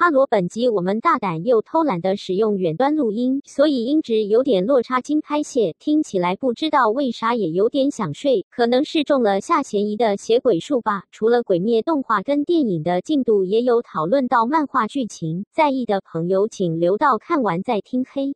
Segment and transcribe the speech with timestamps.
[0.00, 5.00] 哈罗，本集我们大胆又偷懒的使用远端录音，所以音质有点落差。
[5.00, 11.02] 经拍摄，听起来不知道为啥也有点想睡，可能是中了下嫌疑的邪鬼术吧。
[11.10, 18.06] 除了鬼灭动画跟电影的进度，也有讨论到漫画剧情，在意的朋友请留到看完再听。
[18.08, 18.32] 嘿，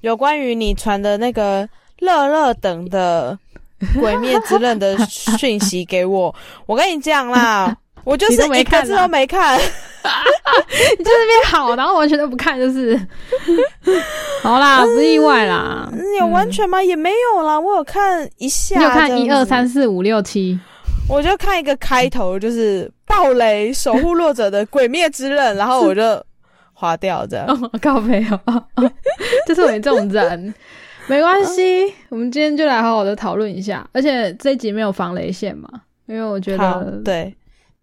[0.00, 1.68] 有关于你传的那个
[2.00, 3.38] 乐乐等的
[4.00, 6.34] 鬼灭之刃的讯息给我，
[6.66, 7.78] 我跟你讲啦。
[8.04, 12.98] 我就是一个字都没看， 你就那边好，然后完全都不看，就是
[14.42, 15.90] 好啦，不意外啦。
[16.18, 16.82] 有完全吗？
[16.82, 20.58] 也没有啦，我有看一下，你有看一二三四五六七，
[21.08, 26.22] 我就看一个开头，就是暴雷守护弱者的鬼灭之刃，然后我就
[26.72, 27.70] 划掉这样。
[27.80, 28.40] 告没有，
[29.46, 30.54] 就 是我这种人，
[31.06, 31.92] 没关系。
[32.08, 35.68] 我们今天就来好好的讨论一下，而且这一集没有防雷线嘛，
[36.06, 37.34] 因为我觉得对。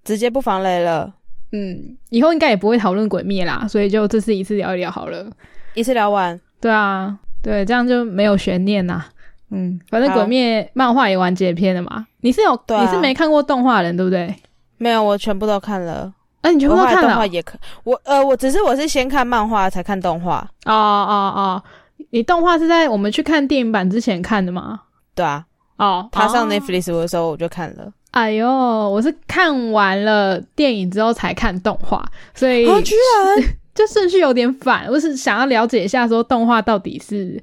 [0.08, 1.14] 直接不防雷了，
[1.52, 5.30] 嗯，以后应该也不会讨论鬼灭啦，所以就这次一次聊一聊好了，
[5.74, 9.04] 一次聊完，对啊，对，这样就没有悬念呐，
[9.52, 14.34] 嗯，反正鬼灭漫画也完结篇了嘛，你是有你是没看过动画人对不对？
[14.78, 21.64] 没有，我全部都看了，哎，你全部都看了，动画也看，我呃，我只是我是先看漫画才看动画，哦哦哦，
[22.12, 24.80] 你动画是在我们去看电影版之前看的吗？
[25.14, 25.44] 对啊，
[25.78, 27.92] 哦，他上 Netflix 的时候我就看了。
[28.12, 34.88] 哎呦，我是看完了电影之后才看动画，所以居然 就顺序有点反。
[34.88, 37.42] 我是想要了解一下，说动画到底是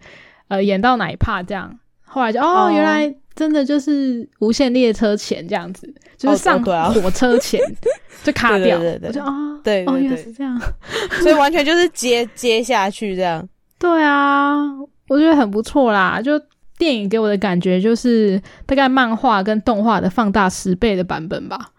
[0.49, 1.73] 呃演到哪一 part 这样，
[2.05, 7.61] 后来就哦，原来真的就是无限列车前这样子，就是上火车前
[8.25, 10.61] 就卡掉，我就啊，对，哦，原来是这样，
[11.23, 13.47] 所以完全就是接接下去这样。
[13.79, 14.57] 对啊，
[15.09, 16.41] 我觉得很不错啦，就。
[16.85, 21.71] 电影给我的感觉就是大概漫画跟动画的放大十倍的版本吧，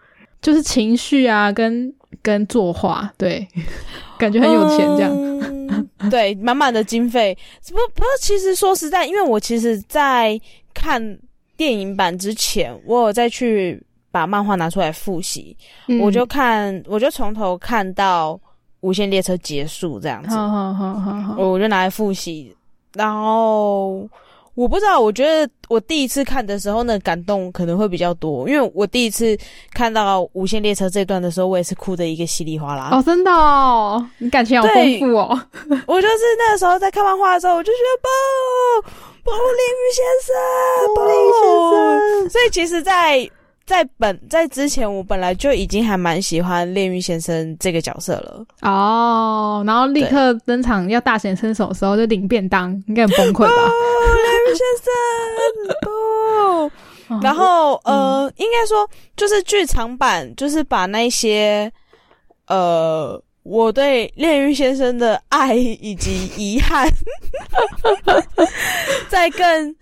[0.42, 3.46] 就是情绪啊，跟跟作画，对，
[4.18, 7.38] 感觉很有钱这样，对， 满满的经费。
[7.68, 10.36] 不不过其实说实在，因为我其实在
[10.74, 11.16] 看
[11.56, 13.80] 电影版之前，我有再去
[14.10, 15.56] 把漫画拿出来复习，
[16.00, 18.32] 我就看，我就从头看到
[18.80, 22.52] 《无限列车》结束这样子，好好好好好，我就拿来复习，
[22.94, 24.08] 然后。
[24.56, 29.36] 我不知道，我觉得我第一次看的时候呢，感动可能会比较多，因为我第一次
[29.74, 32.88] 看到《无限列车》这段的时候，我也是哭的一个稀里哗啦。
[32.90, 35.38] 哦，真的哦，你感情好丰富哦。
[35.86, 38.90] 我就是那个时候在看漫画的时候，我就觉得，
[39.22, 42.30] 不，不，林宇先生，不林宇先生。
[42.30, 43.30] 所以其实，在
[43.66, 48.46] 在本在之前，我本来就已经还蛮喜欢炼狱先生这个角色了。
[48.62, 53.72] 哦，然后立刻登场要大显身手的时候，就领便当，应该很崩溃吧？
[54.22, 54.88] 炼狱先生
[55.82, 61.70] 不， 然后呃，应该说就是剧场版，就是把那些
[62.46, 66.88] 呃，我对炼狱先生的爱以及遗憾，
[69.10, 69.74] 再更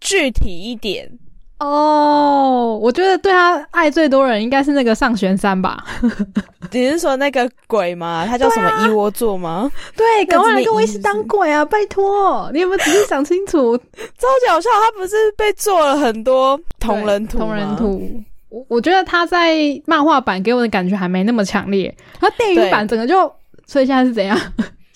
[0.00, 1.10] 具体一点。
[1.58, 5.82] 哦，我觉得对他爱最多人应该是那个上玄山吧？
[6.72, 8.26] 你是说那个鬼吗？
[8.28, 9.70] 他叫什么一窝座吗？
[9.96, 11.64] 对，赶快来跟我一起当鬼啊！
[11.64, 13.76] 拜托，你有没有仔细想清楚？
[14.18, 18.02] 超搞笑，他不是被做了很多同人图同人图，
[18.48, 23.32] 我我觉得他在漫画版给我的感觉还没那么强烈，他电影版整个就，
[23.66, 24.36] 所以现在是怎样？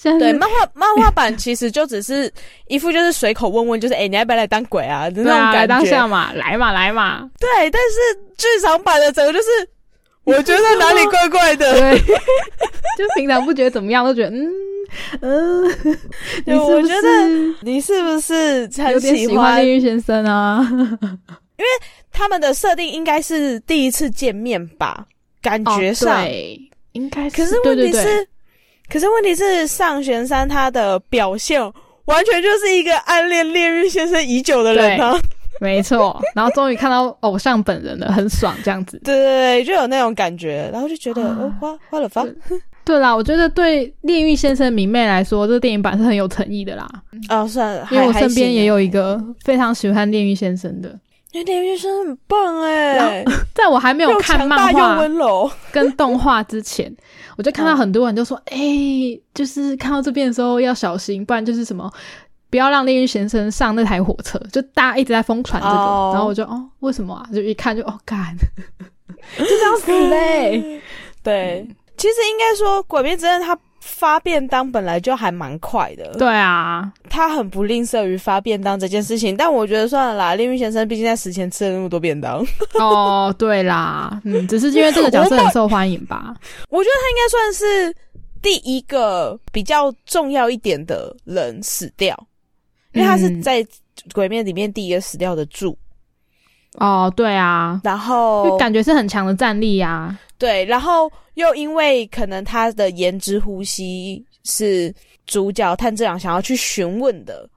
[0.00, 2.32] 对漫画漫画版其实就只是
[2.69, 5.09] 一副就是随口问问，就是哎，你要不要来当鬼啊？
[5.12, 5.66] 那种感觉。
[5.66, 7.28] 当下嘛，来嘛，来嘛。
[7.41, 7.98] 对，但是
[8.37, 9.48] 剧场版的整个就是，
[10.22, 11.72] 我觉得哪里怪怪的。
[11.81, 11.98] 对，
[12.97, 14.53] 就平常不觉得怎么样，都觉得嗯
[15.20, 15.98] 嗯。
[16.47, 20.64] 你是不是你是不是很喜欢炼狱先生啊？
[20.70, 21.66] 因为
[22.12, 25.06] 他们的设定应该是第一次见面吧？
[25.42, 26.25] 感觉上
[26.92, 28.28] 应该是，可是问题是。
[28.91, 31.60] 可是问题是，上玄山他的表现
[32.06, 35.15] 完全就是一个暗恋烈日先生已久的人啊！
[35.60, 38.99] 没错，然后终于看到偶像本人了，很爽，这样子。
[39.04, 42.25] 对对对，就有那种感觉，然后就觉得哦，花花了发。
[42.84, 46.88] 对啦，我觉得对炼狱先生迷妹来说，这个电影版是很有诚意的啦。
[47.29, 50.99] 哦，算了，因为我身边也有一个非常喜欢炼狱先生的。
[51.32, 53.23] 炼狱先生很棒哎！
[53.55, 54.99] 在我还没有看漫画
[55.70, 56.91] 跟动画之前。
[57.38, 58.58] 我就看到很多人就说：“哎，
[59.32, 61.90] 就是看到这边的时候要小心，不然就是什么，
[62.50, 65.75] 不要让炼狱先生上那台火车。”就大家一直在疯传这个，
[66.12, 67.25] 然后我就哦，为什么啊？
[67.32, 68.37] 就一看就哦，干，
[69.38, 70.82] 就 这样死嘞。
[71.23, 73.56] 对，其实应该说《鬼灭之刃》它。
[73.88, 79.35] 发便当本来就还蛮快的，对啊，他很不吝啬于发便当这件事情。
[79.37, 82.46] 但我觉得算了啦，炼狱先生毕竟在死前吃了那么多便当。
[82.79, 86.35] 哦，对啦，嗯，只是因为这个角色很受欢迎吧。
[86.69, 87.96] 我觉得他应该算是
[88.43, 92.14] 第一个比较重要一点的人死掉，
[92.93, 93.67] 因为他是在
[94.12, 95.76] 鬼面里面第一个死掉的柱。
[96.75, 100.17] 哦，对啊，然后感觉是很强的战力呀。
[100.37, 104.94] 对，然后又因为可能他的言之呼吸是
[105.26, 107.49] 主角炭治郎想要去询问的。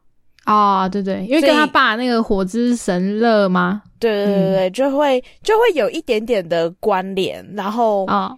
[0.45, 3.83] 啊，对对，因为跟他爸那个火之神乐吗？
[3.99, 8.35] 对对对对，就会就会有一点点的关联，然后啊，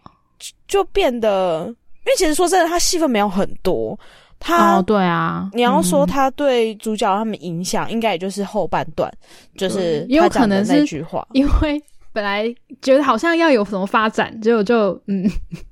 [0.68, 3.98] 就变得，因为其实说真的，他戏份没有很多。
[4.44, 9.12] 他对啊，你要说他对主角他们影响，应该也就是后半段，
[9.58, 11.82] 就是也有可能那句话，因为
[12.12, 15.24] 本来觉得好像要有什么发展，结果就嗯，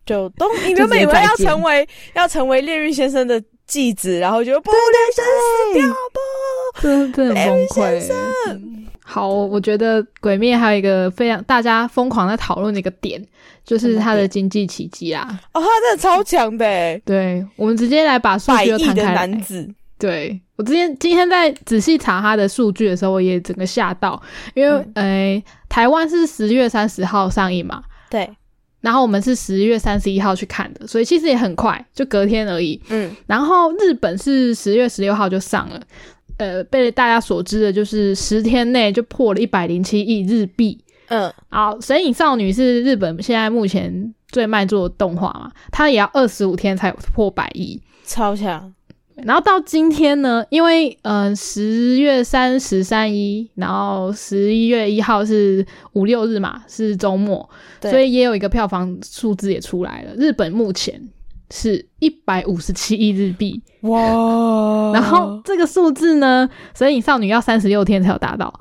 [0.06, 3.44] 就都你原本以为要成为要成为烈狱先生的。
[3.68, 4.80] 继子，然后就不能
[5.16, 8.02] 死掉不，真真的崩溃。
[9.02, 13.26] 好，我觉得《鬼灭》还有一个非常大家疯狂在讨论的一个点，
[13.64, 15.28] 就是他的经济奇迹啊！
[15.54, 17.00] 哦，他真的超强的。
[17.06, 19.14] 对，我们直接来把数据摊开。
[19.14, 24.22] 男子，对我之前今天在仔细查他的数据的时候，我也整个吓到，
[24.56, 28.30] 因为呃，台湾是十月三十号上映嘛，对。
[28.82, 32.82] 然后我们是十月三十一号去看的，所以其实也很快，就隔天而已。
[32.90, 35.80] 嗯，然后日本是十月十六号就上了，
[36.38, 40.84] 呃，被大家所知的就是十天内就破了一百零七亿日币。
[41.12, 48.74] 嗯，好，《神隐少女》是日本现在目前最卖座的动画嘛，它也要二十五天才破百亿，超强。
[49.26, 57.48] 然后到今天呢，因为嗯十月三十三一，然后十一月一号是五六日嘛，是周末，
[57.82, 60.16] 所以也有一个票房数字也出来了。
[60.16, 61.10] 日本目前
[61.52, 63.62] 是一百五十七亿日币。
[63.82, 66.50] 哇，然后这个数字呢，
[66.80, 68.52] 《神隐少女》要三十六天才有达到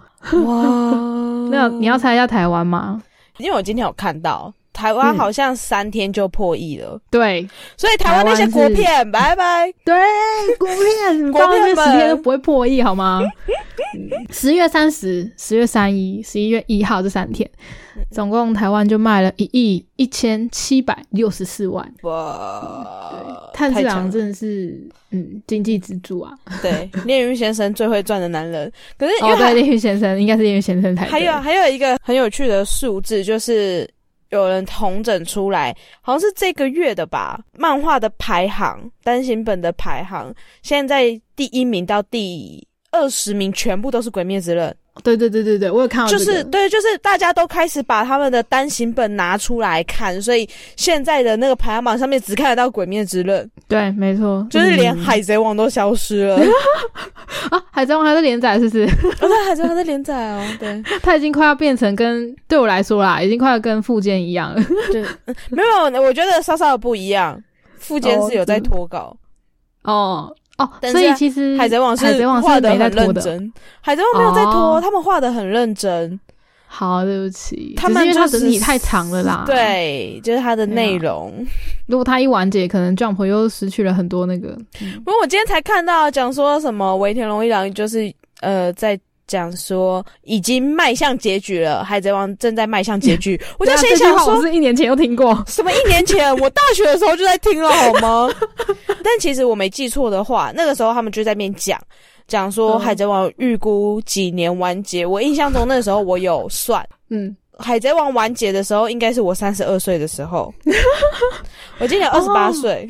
[0.44, 0.94] 哇。
[1.50, 3.02] 那你要猜一下台湾吗？
[3.38, 4.52] 因为我今天有看到。
[4.72, 7.46] 台湾好像三天就破亿了，对，
[7.76, 9.94] 所以台湾那些国片，拜拜， 对，
[10.58, 13.22] 国片， 国片十天都不会破亿，好吗？
[14.30, 17.48] 十月三十、十月三一、十一月一号这三天，
[18.10, 23.50] 总共台湾就卖了一亿一千七百六十四万，哇！
[23.52, 24.80] 炭治郎真的是，
[25.10, 26.32] 嗯，经济支柱啊，
[26.62, 33.88] 对， 炼狱先生最会赚的男人，可是哦，对，炼狱先生应该是炼狱先生才还有还有一个很有趣的数字就是。
[34.30, 37.40] 有人同整出来，好像是这个月的吧。
[37.52, 44.70] 漫画的排行，单行本的排行，现在第一名到第二十名，全部都是《鬼灭之刃》。
[45.02, 53.44] 对对对对对，我有看到，就是对，就是大家都开始把他们的单行本拿出来看，所以现在的那个排行榜上面只看得到《鬼灭之刃》。
[53.68, 56.36] 对，没错，就是连《海贼王》都消失了
[57.50, 57.58] 啊！
[57.70, 58.86] 《海贼王》还在连载，是不是？
[59.20, 60.46] 对，《海贼王》还在连载哦。
[60.58, 64.62] 对， 他已经快要变成跟对我来说啦，已经快要跟富坚一样了。
[64.90, 65.02] 对，
[65.50, 67.42] 没有，我觉得稍稍的不一样。
[67.78, 69.16] 富坚是有在脱稿
[69.82, 70.34] 哦。
[70.60, 72.04] 哦，所以其实海贼王是
[72.42, 76.18] 画的很认真，海贼王没有在拖，他们画的很认真。
[76.66, 79.44] 好，对不起，他们因为它整体太长了啦。
[79.46, 81.34] 对，就是它的内容。
[81.86, 84.56] 如果它一完结，可能 Jump 又失去了很多那个。
[85.04, 88.98] 不过我今天才看到讲说什么尾田荣一郎就是呃在。
[89.30, 93.40] 讲说已经迈向结局了，《海贼王》正在迈向结局。
[93.60, 96.36] 我就心想说，我是一年前又听过，什么一年前？
[96.38, 98.28] 我大学的时候就在听了，好吗？
[99.04, 101.80] 但其实我没记错的话，那个时候他们就在面讲
[102.26, 105.06] 讲说，《海贼王》预估几年完结。
[105.06, 110.52] 我印象中那时候我有算，嗯，《海贼王》完结的时候应该是我三十二岁的时候，
[111.78, 112.88] 我今年二十八岁。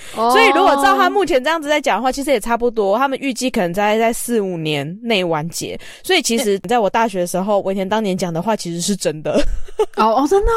[0.14, 2.96] 所以，如果照他目前这样子在讲的话，其实也差不多。
[2.98, 5.78] 他们预计可能在在四五年内完结。
[6.02, 9.40] 所以，其实在我大学的时候，文田当年讲的话其实是真的。
[9.96, 10.52] 哦哦，真的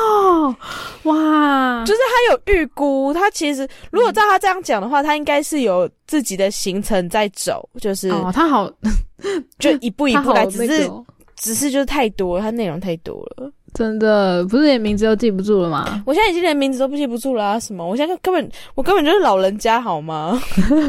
[1.03, 1.83] 哇！
[1.85, 7.67] 就是他有预估，他其实如果照他这样讲的话，他应该是有自己的行程在走。
[7.79, 8.71] 就是哦，他好，
[9.59, 10.89] 就一步一步来，只是
[11.35, 13.51] 只是就是太多，他内容太多了。
[13.73, 16.03] 真的不是连名字都记不住了吗？
[16.05, 17.59] 我现在已经连名字都不记不住了啊！
[17.59, 17.87] 什么？
[17.87, 20.37] 我现在根本我根本就是老人家好吗？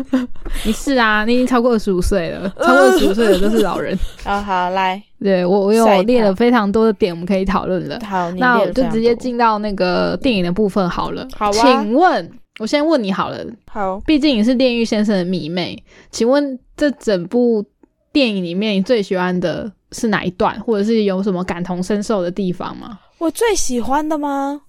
[0.66, 3.96] 你是啊，你已经超过二十五岁了， 超过二十五岁的都是老人。
[4.24, 7.98] 啊，好来，对我我有列了非常多的点，我们可以讨论了。
[8.04, 11.26] 好，那我就直接进到那个电影的部分好了。
[11.36, 13.38] 好啊，请问我先问你好了。
[13.70, 17.64] 好，毕竟你是炼狱先生的迷妹，请问这整部
[18.12, 19.70] 电影里面你最喜欢的？
[19.92, 22.98] 是哪一段，或者是有什么感同身受的地方吗？
[23.18, 24.60] 我最喜欢的吗？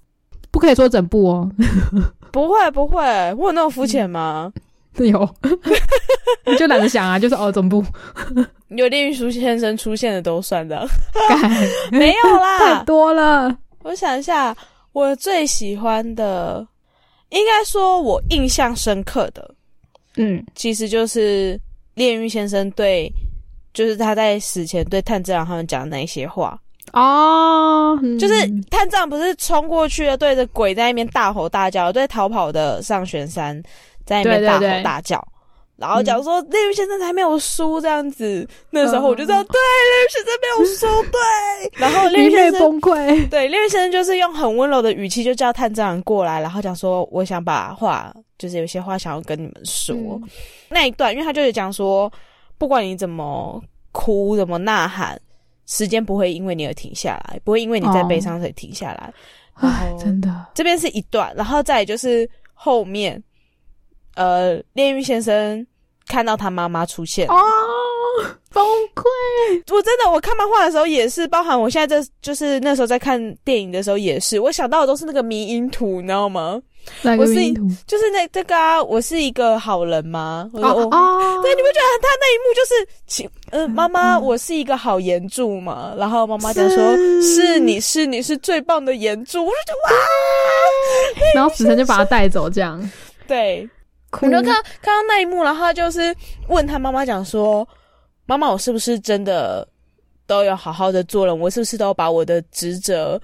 [0.51, 1.51] 不可以说整部哦。
[2.31, 3.01] 不会不会，
[3.37, 4.51] 我有那么肤浅吗？
[4.97, 5.27] 有，
[6.45, 7.83] 你就懒得想啊，就是哦，整部
[8.69, 10.87] 有炼狱书先生出现的都算的，
[11.91, 13.55] 没有啦， 太多了。
[13.81, 14.55] 我想一下，
[14.91, 16.65] 我最喜欢的
[17.29, 19.55] 应该说我印象深刻的，
[20.17, 21.59] 嗯，其实就是
[21.95, 23.11] 炼狱先生对，
[23.73, 26.59] 就是他在死前对炭治郎他们讲的那些话。
[26.91, 28.33] 哦，就是
[28.69, 33.59] 探长不是冲过去了，对着鬼在那边大吼大叫，对逃跑的上玄山
[34.05, 35.25] 在那边大吼大叫，
[35.77, 38.47] 然后讲说炼狱先生还没有输这样子。
[38.69, 39.53] 那时候我就知道，对，
[39.89, 41.19] 炼狱先生没有输，对。
[41.79, 50.21] 然后炼狱先生崩溃， 对，炼狱先生就是用很温柔的语气就叫探长过来，然后讲说，我想把话，就是有些话想要跟你们说。
[50.69, 52.11] 那一段，因为他就是讲说，
[52.63, 55.19] 不管你怎么哭，怎么呐喊。
[55.65, 59.13] 时间不会因为你而停下来，不会因为你在悲伤所以停下来。
[59.55, 63.21] 哎，真的，这边是一段，然后再就是后面，
[64.15, 65.67] 呃，炼狱先生
[66.07, 67.35] 看到他妈妈出现哦，
[68.49, 68.65] 崩
[68.95, 69.73] 溃！
[69.75, 76.61] 我真的，我看漫画的时候也是，包含我现在这就是那时候在看电影的时候也是，我想到的都是那个迷因图，你知道吗？
[77.17, 77.33] 我是
[77.85, 80.49] 就是那这个啊，我是一个好人吗？
[80.53, 85.93] 哦哦，对，你不觉得他那一幕就是，请呃，妈妈，我是一个好岩柱嘛？
[85.97, 86.77] 然后妈妈讲说
[87.21, 92.89] ：“是你是你是最棒的岩柱。”我就觉得哇，然后死神就把他带走，这样
[93.27, 93.69] 对。
[94.21, 96.15] 我就看到看到那一幕，然后他就是
[96.47, 97.67] 问他妈妈讲说
[98.27, 99.67] ：“妈妈，我是不是真的
[100.27, 101.37] 都有好好的做人？
[101.37, 103.19] 我是不是都把我的职责？”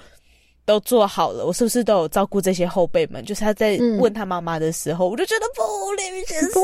[0.69, 3.25] 都做好了，我是不是都有照顾这些后辈们？
[3.25, 6.61] 就是他在问他妈妈的时候，我就觉得不，李明先生，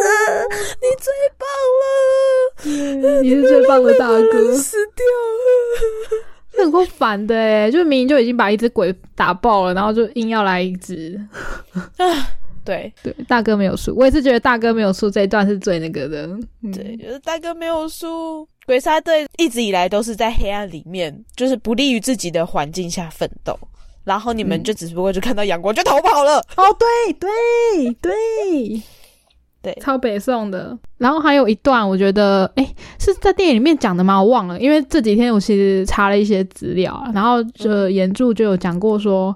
[0.78, 1.48] 你最棒
[3.10, 5.04] 了，你是最棒的大哥，死掉
[6.60, 7.72] 了，很够烦的哎！
[7.72, 11.20] 就明明就已经把一只鬼打爆了，然后就硬要来一只
[11.98, 12.06] 啊！
[12.64, 16.30] 对对，大哥没有输，我也是觉得大哥没有输这一段是最那个的。
[16.72, 23.58] 对，就是大哥没有输，鬼杀队一直以来都是在黑暗里面，就是不利于自己的环境下奋斗。
[24.06, 28.82] 然后你们就只不过就看到阳光就逃跑了哦，对对对
[29.62, 30.78] 对，超北宋的。
[31.00, 34.22] 然后还有一段，我觉得哎是在电影里面讲的吗？
[34.22, 39.36] 我忘了，因为这几天我其实查了一些资料，然后就原著就有讲过说，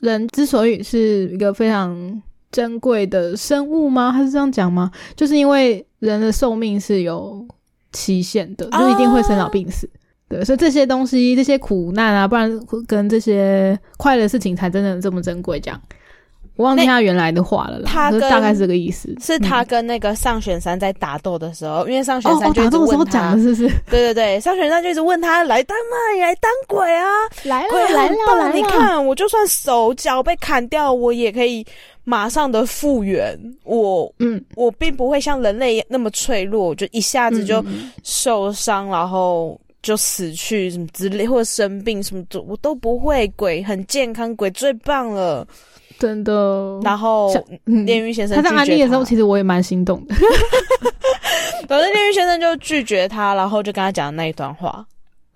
[0.00, 4.10] 人之所以是一个非常珍贵的生物吗？
[4.10, 4.90] 他是这样讲吗？
[5.14, 7.46] 就是因为人的寿命是有
[7.92, 9.86] 期限的，就一定会生老病死。
[10.28, 12.50] 对，所以这些东西、这些苦难啊，不然
[12.88, 15.60] 跟这些快乐事情才真的这么珍贵。
[15.60, 15.80] 这样，
[16.56, 17.82] 我忘记他原来的话了。
[17.84, 19.14] 他大概是这个意思。
[19.20, 23.68] 是他跟那个上选山在打斗的时候，因为上选山就打斗的时候讲的是是。
[23.88, 27.06] 对对对，上选山就一直问他来当嘛，你来当鬼啊，
[27.44, 31.64] 来了来了，你看我就算手脚被砍掉，我也可以
[32.02, 33.38] 马上的复原。
[33.62, 37.64] 我嗯，我并不会像人类那么脆弱，就一下子就
[38.02, 39.56] 受伤，然后。
[39.86, 43.26] 就死去什么之类，或者生病什么的，我都不会。
[43.36, 45.46] 鬼很健康，鬼最棒了，
[45.98, 46.80] 真的。
[46.82, 47.32] 然后
[47.64, 50.14] 炼狱先生他在安利的时候，其实我也蛮心动的。
[51.68, 54.84] 反正炼狱先生就拒绝他，然后就跟他讲那一段话。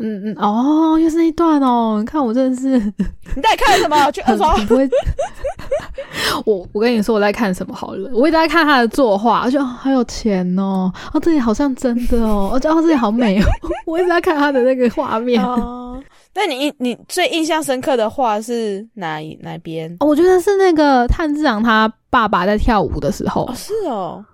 [0.00, 1.96] 嗯嗯哦，又是那一段哦！
[2.00, 2.78] 你看我真的是，
[3.36, 3.96] 你在看什么？
[4.12, 4.56] 去二刷。
[4.64, 4.88] 不会，
[6.46, 8.10] 我我跟你说我在看什么好了。
[8.12, 10.90] 我一直在看他的作画，而且好有钱哦！
[11.12, 12.50] 哦，这里好像真的哦！
[12.54, 13.46] 而且哦，这里好美哦！
[13.86, 15.42] 我一直在看他的那个画面。
[15.44, 16.00] 哦，
[16.34, 19.94] 那你你最印象深刻的画是哪哪边？
[20.00, 23.50] 哦我觉得是那个炭治郎他爸爸在跳舞的时候。
[23.54, 24.24] 是哦，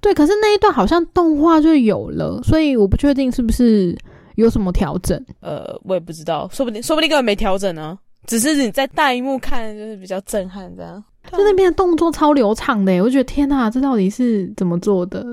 [0.00, 0.12] 对。
[0.12, 3.96] 可是那一段好像动画就有了，所以我不确定是不是。
[4.36, 5.22] 有什么调整？
[5.40, 7.98] 呃，我也不知道，说不定说不定根本没调整呢。
[8.26, 11.02] 只是你在大荧幕看就是比较震撼，这样。
[11.32, 15.24] 就那边的动作超流畅的，我觉得天哪，这到底是怎么做的？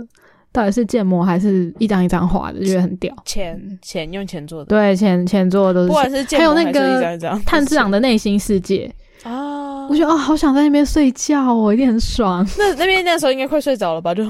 [0.54, 2.64] 到底是建模还是一张一张画的？
[2.66, 3.16] 觉得很屌。
[3.24, 5.88] 钱钱用钱做的，对，钱钱做的都是。
[5.88, 8.94] 不管是建模还是一张炭治郎的内心世界
[9.24, 12.46] 啊，我觉得啊，好想在那边睡觉哦，一定很爽。
[12.58, 14.14] 那那边那时候应该快睡着了吧？
[14.14, 14.26] 就。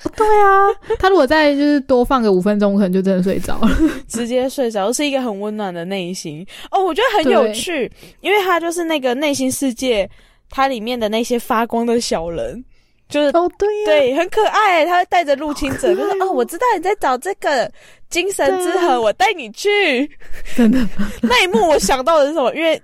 [0.16, 3.68] 对啊，他如果再就是多放个五分钟，可能就真的睡着了，
[4.06, 6.84] 直接睡着，是一个很温暖的内心哦。
[6.84, 7.90] 我觉得很有趣，
[8.20, 10.08] 因为他就是那个内心世界，
[10.50, 12.64] 它里面的那些发光的小人，
[13.08, 14.86] 就是哦对对，很可爱。
[14.86, 17.70] 他会带着入侵者，就是哦，我知道你在找这个
[18.08, 20.08] 精神之河，我带你去。
[20.56, 20.78] 真的，
[21.22, 22.54] 那一幕我想到的是什么？
[22.54, 22.80] 因为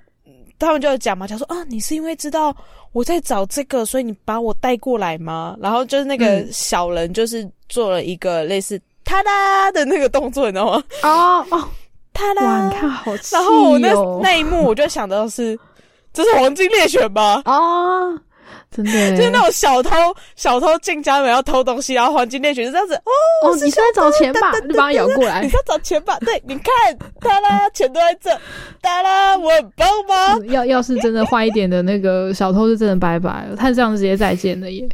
[0.64, 2.54] 他们就讲嘛，讲说啊，你是因为知道。
[2.92, 5.56] 我在找这个，所以你把我带过来吗？
[5.60, 10.84] 然后就是那个小人，就是做了一个类似“哒哒”的那个动作，你知道吗？
[11.02, 11.68] 哦哦，
[12.12, 12.68] 哒哒！
[12.68, 13.92] 你看好然后我那
[14.22, 15.58] 那一幕，我就想到是，
[16.12, 17.42] 这是黄金猎犬吧？
[17.46, 18.16] 哦，
[18.74, 19.90] 真的， 就是那种小偷，
[20.34, 22.94] 小偷进家门要偷东西，然后黄金猎犬就这样子。
[22.94, 24.52] 哦，哦你是在找钱吧？
[24.66, 25.42] 你把它咬过来。
[25.42, 26.18] 你在找钱吧？
[26.20, 28.30] 对，你看，哒啦，钱都在这，
[28.80, 30.44] 哒啦，我很棒吗？
[30.48, 34.88] 要要是真的坏一点的那个小偷，是真的拜拜了，他这样直接再见了耶。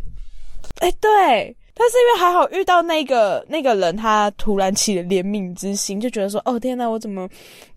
[0.80, 1.56] 哎，对。
[1.82, 7.26] 但是因为还好遇到那个那个人，他突然起了怜悯之心，就觉得说：“哦天哪，我怎么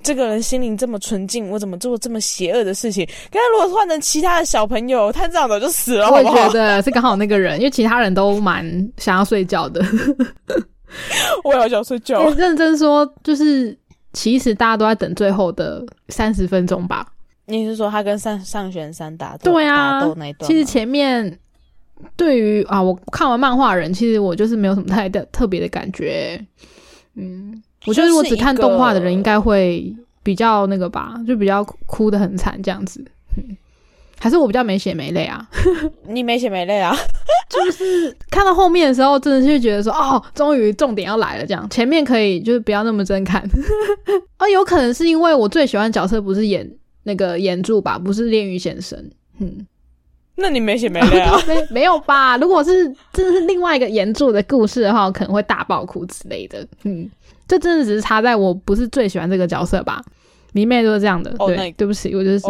[0.01, 6.11] 这个人心灵这么纯净，我怎么做这么邪恶的事情？”刚才如果换成其他的小朋友，他这样早就死了。
[6.11, 9.81] 我也觉得是刚好那个人，因为其他人都蛮想要睡觉的。
[11.45, 12.29] 我也好想睡觉。
[12.35, 13.73] 认真说，就是
[14.11, 17.07] 其实大家都在等最后的三十分钟吧。
[17.45, 20.01] 你是说他跟上上玄山打对啊？
[20.17, 21.39] 那一段，其实前面。
[22.15, 26.39] 对于啊，我看完漫画人，其实我就是没有什么太的特别的感觉。
[27.15, 33.03] 嗯，我觉得如果只看动画的人，应该会比较那个吧，就比较哭的很惨这样子。
[34.19, 35.45] 还是我比较没血没泪啊？
[36.07, 36.95] 你没血没泪啊？
[37.49, 41.45] 就是看到后面的时候，真的是觉得说，哦，终于重点要来了。
[41.45, 43.43] 这样前面可以就是不要那么真看。
[44.39, 46.67] 哦，有可能是因为我最喜欢角色不是演
[47.03, 48.97] 那个岩柱吧，不是炼狱先生。
[49.39, 49.67] 嗯。
[50.35, 51.39] 那你没写没泪啊？
[51.47, 52.37] 没没有吧？
[52.37, 56.65] 如果是这是另外一个原著的故事的话，可能会大爆哭之类的。
[56.83, 57.09] 嗯，
[57.47, 60.01] 这真的只是差在我不是最喜欢这个角色吧？
[60.53, 61.33] 迷妹都是这样的。
[61.39, 62.45] 哦，对，对不起，我就是。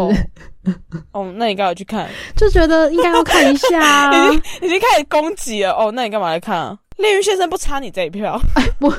[1.11, 2.09] 哦，那你干嘛去看？
[2.35, 4.11] 就觉得应该要看一下。
[4.27, 5.71] 已经已经开始攻击了。
[5.71, 6.77] 哦，那你干嘛来看啊？
[6.97, 8.39] 炼狱先生不差你这一票。
[8.79, 8.89] 不，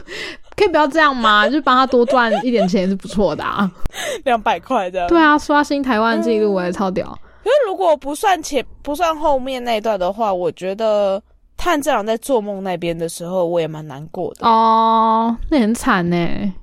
[0.56, 1.48] 可以不要这样吗？
[1.48, 3.70] 就帮他多赚一点钱是不错的啊。
[4.24, 5.06] 两百块的。
[5.06, 7.16] 对啊，刷新台湾纪录我也超屌。
[7.44, 11.22] 因为如果不算前不算后面那段的话，我觉得
[11.56, 15.34] 炭治郎在做梦那边的时候，我也蛮难过的哦。
[15.48, 16.16] 那很惨呢，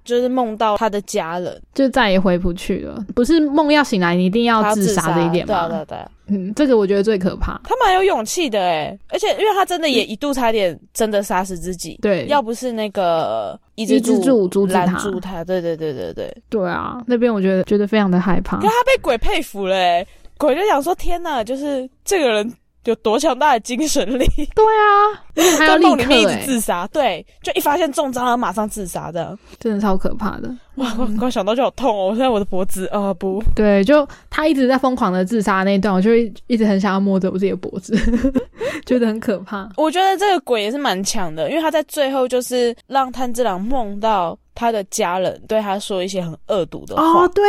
[0.03, 3.03] 就是梦到他的家人，就再也回不去了。
[3.15, 5.67] 不是梦要醒来，你一定要自杀这一点吗？
[5.69, 5.97] 对对对，
[6.27, 7.59] 嗯，这个我觉得最可怕。
[7.63, 11.97] 他蛮有勇气的哎，而且因为他真的也一度差点真的杀死自己。
[12.01, 18.57] 对，要不是那个一只柱阻止他，对对对对对，对啊，那边我觉得觉得非常的害怕。
[18.57, 20.05] 可他被鬼佩服了哎。
[20.41, 22.51] 鬼就想说：“天哪，就是这个人
[22.85, 24.25] 有多强大的精神力？
[24.55, 25.21] 对啊，
[25.59, 30.51] 在梦里面一直自杀，对，就一发现中招了马上自杀的，真的超可怕的。
[30.77, 32.09] 哇，我光想到就好痛哦！
[32.09, 36.15] 现在我的脖子啊，不 对，就他一直在疯狂的自杀那一段，我就
[36.47, 37.95] 一直很想要摸着我自己的脖子，
[38.87, 39.69] 觉得很可怕。
[39.77, 47.01] 我觉得这个鬼也是蛮强的，因为他在最后就是让炭治郎梦到。”他的家人对他说一些很恶毒的话。
[47.01, 47.43] 哦，对。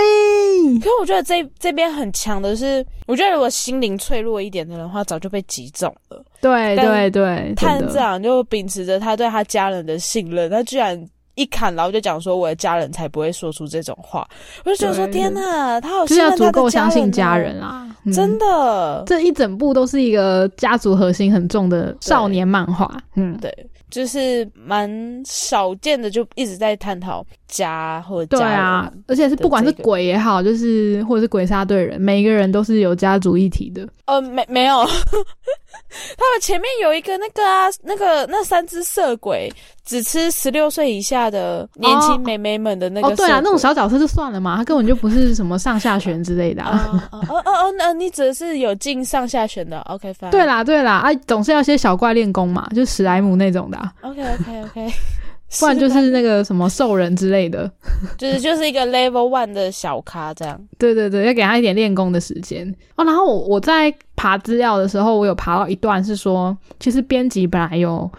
[0.79, 6.25] 可是我觉得这这边很强的是，我觉得如果心灵脆弱一点的人话，早就被击中了。
[6.41, 14.27] 对对对，探长就秉持着他对他家人的信任，他居然一砍，然后就讲说我的家人才不会说出这种话。
[14.65, 17.89] 我就觉得说天哪，他好是要足够相信家人啊！
[18.13, 22.91] 真的，这一整部都是一个家族核心很重的少年漫画。
[23.15, 23.51] 嗯，对。
[23.93, 24.91] 就是蛮
[25.27, 33.87] 少见的，就一直在探讨家或者对啊，而且是不管是鬼也好，就是或者是鬼杀队人，每一个人都是有家族一体的。
[34.07, 39.53] 呃，没没有，他们前面有一个那个啊，那个那三只色鬼
[39.85, 43.09] 只吃十六岁以下的年轻美眉们的那个。
[43.09, 46.63] 哦，对啊，那种小角色就算了嘛，他根本就不是什么上下旋之类的。
[46.63, 53.79] 哦哦哦哦，那你只是有进上下旋的？OK，对啦对啦，啊，总是要些小怪练功嘛，就史莱姆那种的。
[54.03, 54.93] OK OK OK，
[55.61, 57.71] 不然就是那个什么兽人之类的，
[58.19, 60.61] 就是就是一个 Level One 的小咖这样。
[60.79, 62.67] 对对对，要给他一点练功的时间
[62.97, 63.05] 哦。
[63.05, 68.11] 然后我我在爬资料的时候，我有爬到一段是说，其实编辑本来有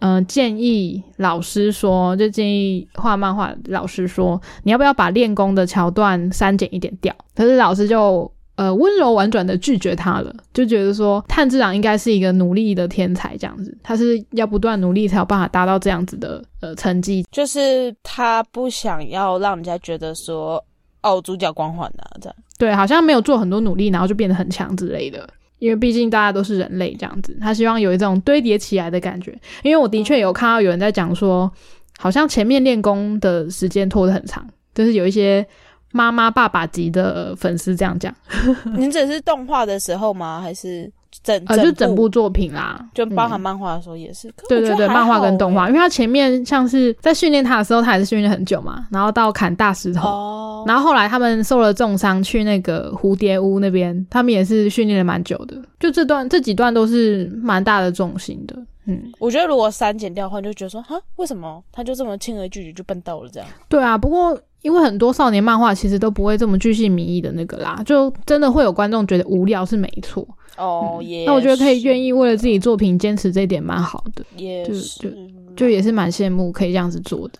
[0.00, 7.14] 嗯建议老师说，就建议画漫画老师说，你要不要把练功的桥段删减一点掉？
[7.34, 8.30] 可是老师就。
[8.54, 20.62] 呃，温柔婉转的拒绝他了，就觉得说炭治郎应该是一个努力的天才，这样子，他是要不断努力才有办法达到这样子的呃成绩，就是他不想要让人家觉得说
[21.02, 25.26] 哦主角光环啊这样，对，好像没有做很多努力，然后就变得很强之类的，
[25.58, 31.50] 因为毕竟大家都是人类这样子，他希望有一种堆叠起来的感觉，因为我的确有看到有人在讲说，
[31.98, 35.44] 好像前面练功的时间拖得很长，就是有一些。
[35.92, 38.12] 妈妈、爸爸级的粉丝这样讲，
[38.76, 40.40] 你只是动画的时候吗？
[40.42, 40.90] 还是
[41.22, 44.32] 整呃，就整部作品啦，就包含漫画的时候也是。
[44.48, 55.56] 对对对，漫画跟动画，因为他前面像是在训练他的时候，他也是训练很久嘛，然后到砍大石头，然后后来他们受了重伤，去那个蝴蝶屋那边，他们也是训练了蛮久的。
[55.78, 58.56] 就这段这几段都是蛮大的重心的。
[58.86, 63.48] 嗯，我觉得如果删减掉的话，就觉得说，哈，为什么他就这么轻而易举就笨到了这样？
[63.68, 64.40] 对啊，不过。
[64.62, 70.26] 因为很多少年漫画其实都不会这么巨细靡遗的那个啦，就真的会有观众觉得无聊是没错。
[70.56, 75.10] 哦，也那我觉得可以愿意为了自己作品坚持这一点蛮好的，也就就
[75.56, 77.38] 就也是蛮羡慕可以这样子做的，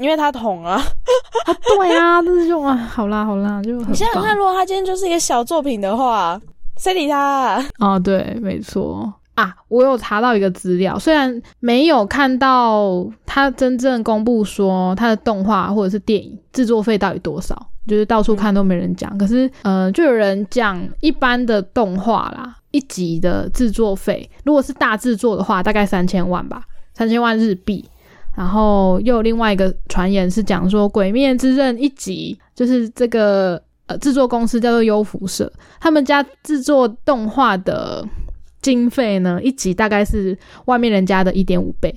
[0.00, 0.82] 因为他捅啊，
[1.76, 6.40] 对啊，但是就啊，好啦好啦，就你想想看，如果他今天就是一个小作品的话，
[6.78, 7.62] 谁理他？
[7.78, 17.68] 哦，对，没错啊，我有查到一个资料，虽然没有看到他真正公布说他的动画或者是电影制作费到底多少。
[17.84, 26.62] 就是到处看都没人讲，可是呃，就有人讲一般的动画啦，一集的制作费，如果是大制作的话，大概三千万吧，
[26.94, 27.84] 三千万日币。
[28.36, 38.06] 然后又有另外一个传言是讲说，《鬼灭之刃》一集就是这个呃制作公司叫做优辐社，他们家制作动画的
[38.62, 41.94] 经费呢，一集大概是外面人家的一点五倍。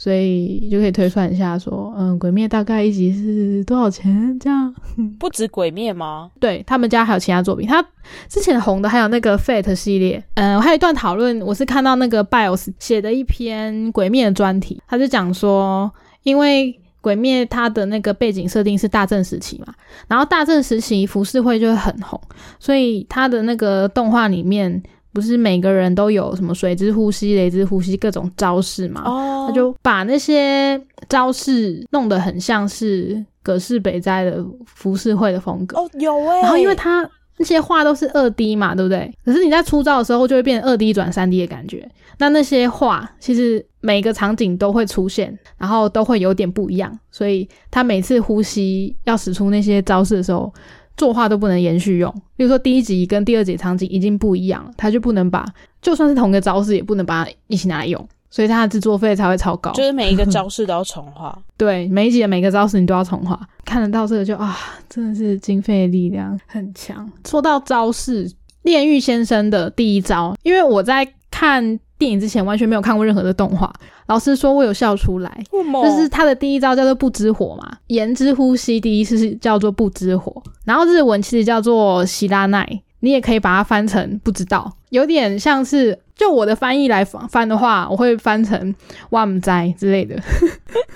[0.00, 4.38] 所以就可以推算一下，说，嗯，鬼灭大概一集是多少钱？
[4.38, 4.72] 这样
[5.18, 6.30] 不止鬼灭吗？
[6.38, 7.84] 对他们家还有其他作品，他
[8.28, 10.22] 之前红的还有那个 Fate 系列。
[10.34, 19.74] 嗯，我还有一段讨论，我是看到那个 Bios 写的一篇鬼灭的专题，他就讲说，因为鬼灭它的那个背景设定是大正时期嘛，
[20.06, 22.20] 然后大正时期浮世绘就会很红，
[22.60, 24.80] 所以它的那个动画里面。
[25.18, 29.02] 不是每个人都有什么水之呼吸、雷之呼吸各种招式嘛？
[29.04, 35.76] 哦，他就把那些招式弄得很像是葛饰北斋的浮世绘的风格。
[35.76, 36.40] 哦，有哎。
[36.40, 37.04] 然后因为他
[37.36, 39.12] 那些画都是二 D 嘛，对不对？
[39.24, 41.90] 可是你在出招的时候就会变二 D 转三 D 的感觉。
[42.18, 46.96] 那那些画其实每个场景都会出现，然后都会有点不一样。
[47.10, 50.54] 所以他每次呼吸要使出那些招式的时候。
[50.98, 55.46] 作画都不能延续用，比如说第一集跟第二集场景已经不一样了，他就不能把，
[55.80, 59.72] 就算是同个招式也不能把它一起拿来用，所以它的制作费才会超高。
[59.72, 63.40] 就是每一个招式都要重画，对，每一集的每个招式你都要重画。
[63.64, 64.58] 看得到这个就啊，
[64.90, 67.10] 真的是经费力量很强。
[67.24, 68.30] 说到招式，
[68.62, 71.80] 炼狱先生的第一招，因为我在看。
[71.98, 73.72] 电影之前完全没有看过任何的动画，
[74.06, 82.64] 老师说我有笑出来，就是他的第一招叫做不知火嘛，言之呼吸第一次是叫做不知火，然后日文其实叫做希拉奈，
[83.00, 88.74] 你也可以把它翻成不知道，有点像是就我的翻译来翻的话，我会翻成
[89.10, 90.16] 万木斋之类的。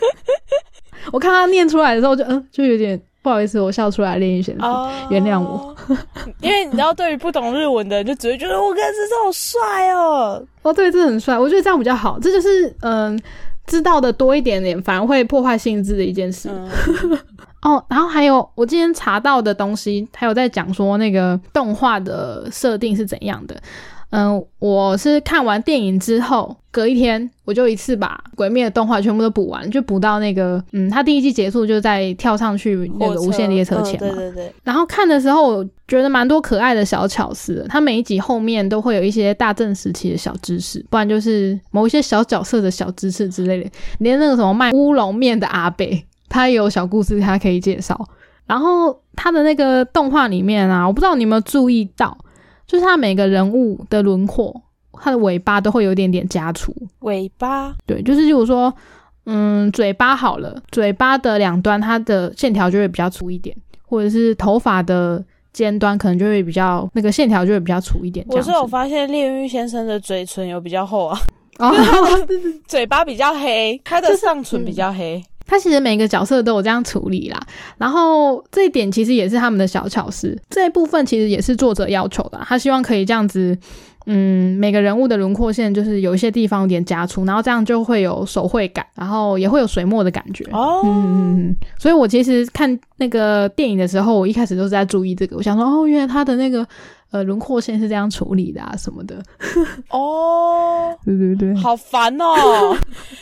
[1.12, 3.00] 我看他念出来的时候，就嗯，就有点。
[3.22, 5.74] 不好意思，我笑出来，炼狱先生，原谅我。
[6.42, 10.44] 因为你知道，对于不懂日文的人，就只会觉得我跟这好帅哦。
[10.62, 12.18] 哦，对，这很帅，我觉得这样比较好。
[12.18, 13.16] 这就是嗯，
[13.66, 16.50] 知道的多一点点，反而会破坏性质的一件事。
[17.62, 23.56] 哦，然后还有我今天查到的东西，还有在讲说那个动画的设定是怎样的。
[24.12, 34.14] 嗯，我是看完电影之后，隔一天我就一次把《鬼灭》的动画全部都补完，就补到那个，嗯，他第一季结束就在跳上去那个无限列车前嘛。
[34.14, 34.52] 对对对。
[34.62, 37.64] 然后看的时候，觉得蛮多可爱的小巧思。
[37.70, 43.70] 他每一集后面都会有一些大正时期的小知识，不然就是某一些小角色的小知识之类的。
[44.00, 47.98] 连那个什么卖乌龙面的阿北，他也有小故事，他可以介绍。
[48.46, 52.14] 然后他的那个动画里面啊，我不知道你有没有注意到。
[52.72, 54.62] 就是他每个人物的轮廓，
[54.94, 56.74] 他的尾巴都会有一点点加粗。
[57.00, 58.72] 尾巴，对，就是如果说，
[59.26, 63.54] 嗯，嘴巴好了，嘴巴的两端它的线条就会比较粗一点，
[63.84, 68.24] 或者是头发的尖端可能就会比较那个线条就会比较粗一点。
[68.30, 71.20] 我是有发现炼狱先生的嘴唇有比较厚啊，
[72.66, 75.22] 嘴巴比较黑，他的上唇比较黑。
[75.52, 77.38] 他其实每个角色都有这样处理啦，
[77.76, 83.54] 然后这一点其实也是他们的小巧思，这一部分其实也是作者要求的，他希望可以这样子，
[84.06, 90.80] 嗯，每个人物的轮廓线就是有一些地方有点加粗，然后这样就会有手绘感，然后也会有水墨的感觉哦。
[90.86, 96.66] 嗯，所以我其实看那个电影的时候，我一开始都是在注意这个，我想说，哦，原来他的那个。
[97.12, 99.22] 呃，轮廓线是这样处理的啊，什么的。
[99.90, 102.74] 哦，对对对，好烦哦！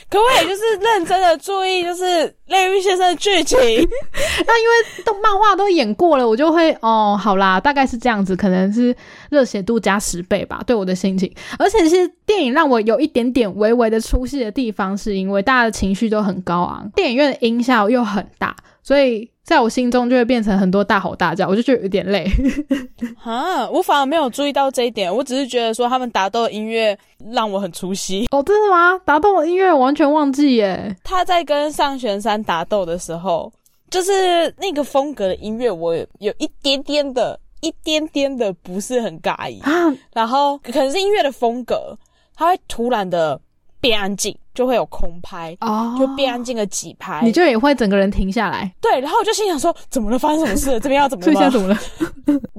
[0.08, 3.58] 可不可以就是认真的注意，就是炼狱先生的剧情？
[4.46, 8.94] 那因为动漫画都演过了，我就会哦，好啦，大概是这样子，可能是
[9.28, 11.30] 热血度加十倍吧，对我的心情。
[11.58, 19.28] 而且其实电影让我有一点点微微的出戏的地方，是因为大家的情绪都很高昂，电影院的音效又很大，所以。
[19.50, 22.24] 在我心中就会变成很多大吼大叫，我就觉得有点累。
[23.18, 26.96] 哈，我反而没有注意到这一点，我只是觉得说他们打斗的音乐
[27.32, 28.28] 让我很出戏。
[28.30, 28.96] 哦，真的吗？
[29.04, 30.96] 打斗的音乐完全忘记耶。
[31.02, 33.52] 他在跟上玄山打斗的时候，
[33.90, 39.92] 就是那个风格的音乐，我有一点点的、一点点的不是很尬意啊。
[40.14, 41.98] 然后可能是音乐的风格，
[42.36, 43.40] 它会突然的
[43.80, 44.32] 变安静。
[44.60, 48.70] 就会有空拍哦，就变安静了几拍，你就也会整个人停下来。
[48.78, 50.18] 对，然后我就心想说，怎么了？
[50.18, 50.78] 发生什么事了？
[50.78, 51.24] 这边要怎么？
[51.24, 51.78] 现在怎么了？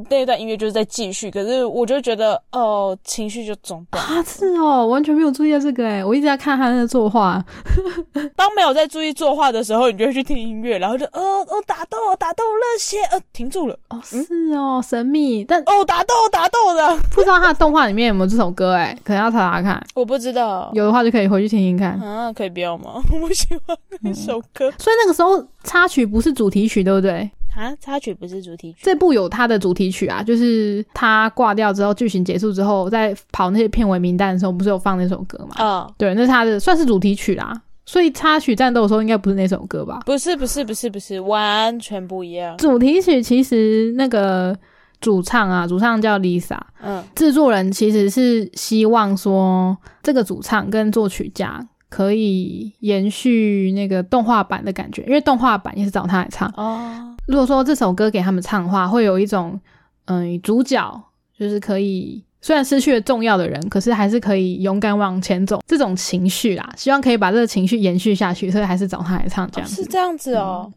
[0.09, 7.45] 那一段音乐就是在继续，可是我就觉得哦，情绪就中断啊，是哦，完全没有注意到这个哎，我一直在看他那个作画。
[8.35, 14.17] 当没有在注意作画的时候，你就会去听音乐，然后就哦哦打斗打斗热血，呃停住了哦，是
[14.53, 23.01] 哦，神秘，但哦打斗打斗的，不知道他的动画里面有没有这首歌哎，可能要查查看，我不知道，有的话就可以回去听听看啊，可以不要吗？
[23.12, 27.30] 我不喜欢那首歌，所以那个时候插曲不是主题曲，对不对？
[27.56, 28.80] 啊，插曲不是主题曲。
[28.82, 35.56] 这部有它的主题曲啊，就是他挂掉之后，剧情结束之后，在跑那些片尾名单的时候，不是有放那首歌吗？
[35.56, 37.62] 啊，对，那是他的算是主题曲啦。
[37.86, 39.99] 所以插曲战斗的时候，应该不是那首歌吧？
[40.06, 42.56] 不是，不是，不是，不是，完全不一样。
[42.56, 44.58] 主题曲其实那个
[45.01, 51.67] 主唱啊，主唱叫 Lisa，嗯，制作人其实是希望说这个主唱跟作曲家。
[51.91, 56.47] 可以延续那个动画版的感觉，因为动画版也是找他来唱。
[56.56, 59.60] 哦，如果说这首歌给他们唱的话，会有一种，
[60.06, 61.04] 嗯，主角
[61.38, 66.73] 就是可以虽然失去了重要的人，可是还是可以勇敢往前走这种情绪啦。
[66.77, 69.69] 希望可以把这个情绪延续下去，所以还是找他来唱这样。
[69.69, 70.71] 是这样子哦，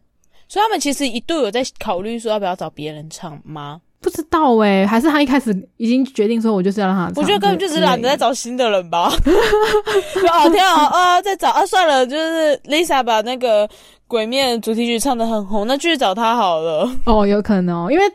[0.49, 3.79] 所以他们其实一度有在考虑说要不要找别人唱吗？
[4.05, 7.11] 不知道哎，还是他一开始已经决定说，我就是要让他。
[7.19, 9.09] 我觉得根本就是懒得在找新的人吧。
[10.31, 13.67] 好天啊啊，在找啊，算了，就是 Lisa 把那个
[14.07, 16.87] 鬼面主题曲唱的很红，那继续找他好了。
[17.05, 18.05] 哦，有可能，因为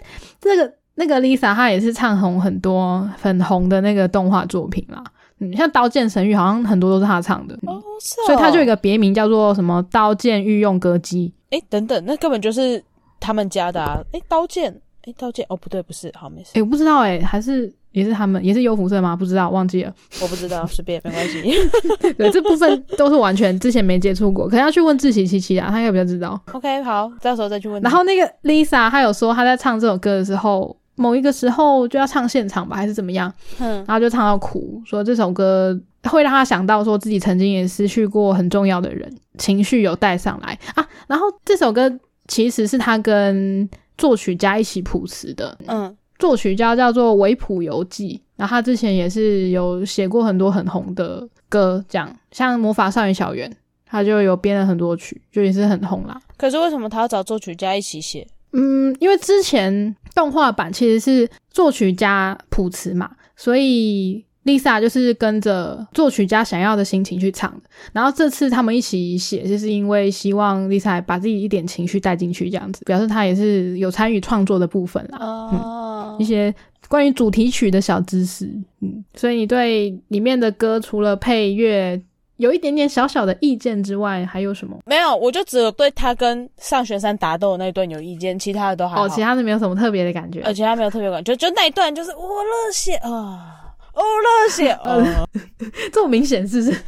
[0.41, 5.03] 这个那个 Lisa 她也是唱红很多很红的那个动画作品啦。
[5.41, 7.57] 嗯，像《刀剑神域》好像很多都是他唱的。
[7.67, 8.15] 哦，是。
[8.27, 11.35] 所以他就有一个别名叫做什么《刀剑御用歌姬》。
[11.57, 12.81] 哎，等等，那根本就是
[13.19, 13.99] 他们家的啊！
[14.13, 14.81] 哎，刀剑。
[15.05, 16.51] 哎，刀剑哦，不对，不是，好没事。
[16.55, 19.17] 哎，我不知道，哎，还是也是他们，也是优辐射吗？
[19.17, 19.95] 不知道，忘记了。
[20.21, 21.43] 我不知道，随便，没关系。
[22.19, 26.39] 对，这部分都是完全之前没接触过，可能要去问志奇七七啊，他应该比较知道。
[26.53, 27.81] OK，好，到时候再去问。
[27.83, 33.33] 然后那个 Lisa，她有说她在唱这首歌的时候，某一个时候就要唱现场吧，还是怎么样？
[33.59, 40.87] 嗯，然后就唱到哭，说这首歌会让她想到说自己曾经也失去过很重要的人，情绪有带上来啊。
[41.09, 41.91] 然后这首歌
[42.29, 43.69] 其实是他跟
[44.01, 56.19] 作曲家一起谱词的，嗯，作曲家叫做维普游记，然后他之前也是有写过很多很红的歌，讲像魔法少女小圆，他就有编了很多曲，就也是很红啦。
[56.39, 58.27] 可是为什么他要找作曲家一起写？
[58.53, 64.25] 嗯，因为之前动画版其实是作曲家谱词嘛，所以。
[64.45, 67.61] Lisa 就是跟着作曲家想要的心情去唱的，
[67.93, 75.19] 然后这次他们一起写，就是因为希望 Lisa 把自己一点情绪带进去，这样子表示他也是有参与创作的部分啦。
[75.21, 76.55] 哦，一些
[76.89, 78.47] 关于主题曲的小知识，
[78.81, 82.01] 嗯，所以你对里面的歌除了配乐
[82.39, 84.75] 有一点点小小的意见之外，还有什么？
[84.87, 89.05] 没有，我就只有对他跟上学山打斗那段有意见，其他的都还好。
[89.05, 93.59] 哦，其他的没有什么特别的感觉，而，其他没有特别感觉，就就那一段就是我热血啊。
[93.95, 95.29] 哦，热血哦，
[95.93, 96.81] 这么明显是不是？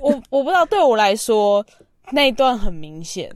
[0.00, 1.64] 我我不知道，对我来说
[2.12, 3.30] 那一段很明显。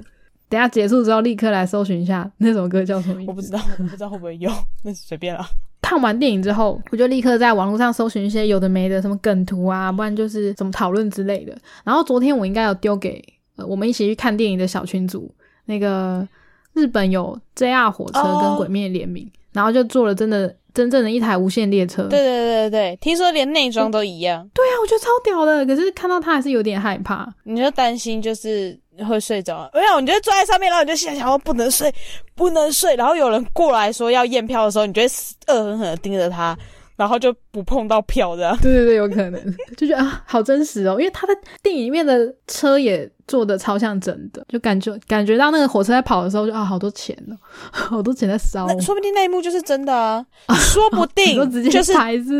[0.48, 3.30] 等下结束之后，立刻来搜寻一下那首歌叫什么名字？
[3.30, 4.50] 我不知道，我不知道会不会有，
[4.84, 5.44] 那随便了。
[5.82, 11.56] 看完电影之后，我就立刻在网络上搜寻一些有的没的，什么梗图啊，不然就是怎么讨论之类的。
[11.84, 13.22] 然后昨天我应该有丢给
[13.56, 15.32] 呃我们一起去看电影的小群组，
[15.66, 16.26] 那个
[16.74, 20.54] 日本有 JR 火车跟鬼灭联名，然后就做了真的。
[20.76, 24.46] 真正的一台无线列车，对对对对对听说连内装都一样。
[24.52, 25.64] 对啊，我觉得超屌的。
[25.64, 29.70] 可是看到它还是有点害怕，你就担心就是会睡着。
[29.72, 31.90] 没有，你就坐在上面，然后你就心想：我不能睡，
[32.34, 32.94] 不能睡。
[32.94, 35.08] 然后有人过来说要验票的时候，你就会
[35.46, 36.54] 恶狠狠的盯着他。
[36.96, 39.56] 然后就不碰到票的，对 对对，有可能。
[39.76, 47.36] 就觉得啊，好真实哦，因为他的电影里面的车也做的超像真的，就感觉感觉到那个火车在跑的时候，就啊，好多钱哦，
[47.70, 51.38] 好多钱在烧，说不定那一幕就是真的啊，说不定
[51.70, 51.92] 就是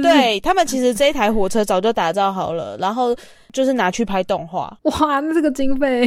[0.03, 3.15] 对他们其实这一台火车早就打造好了，然后
[3.53, 6.01] 就是拿去拍动画，哇，那这个经费，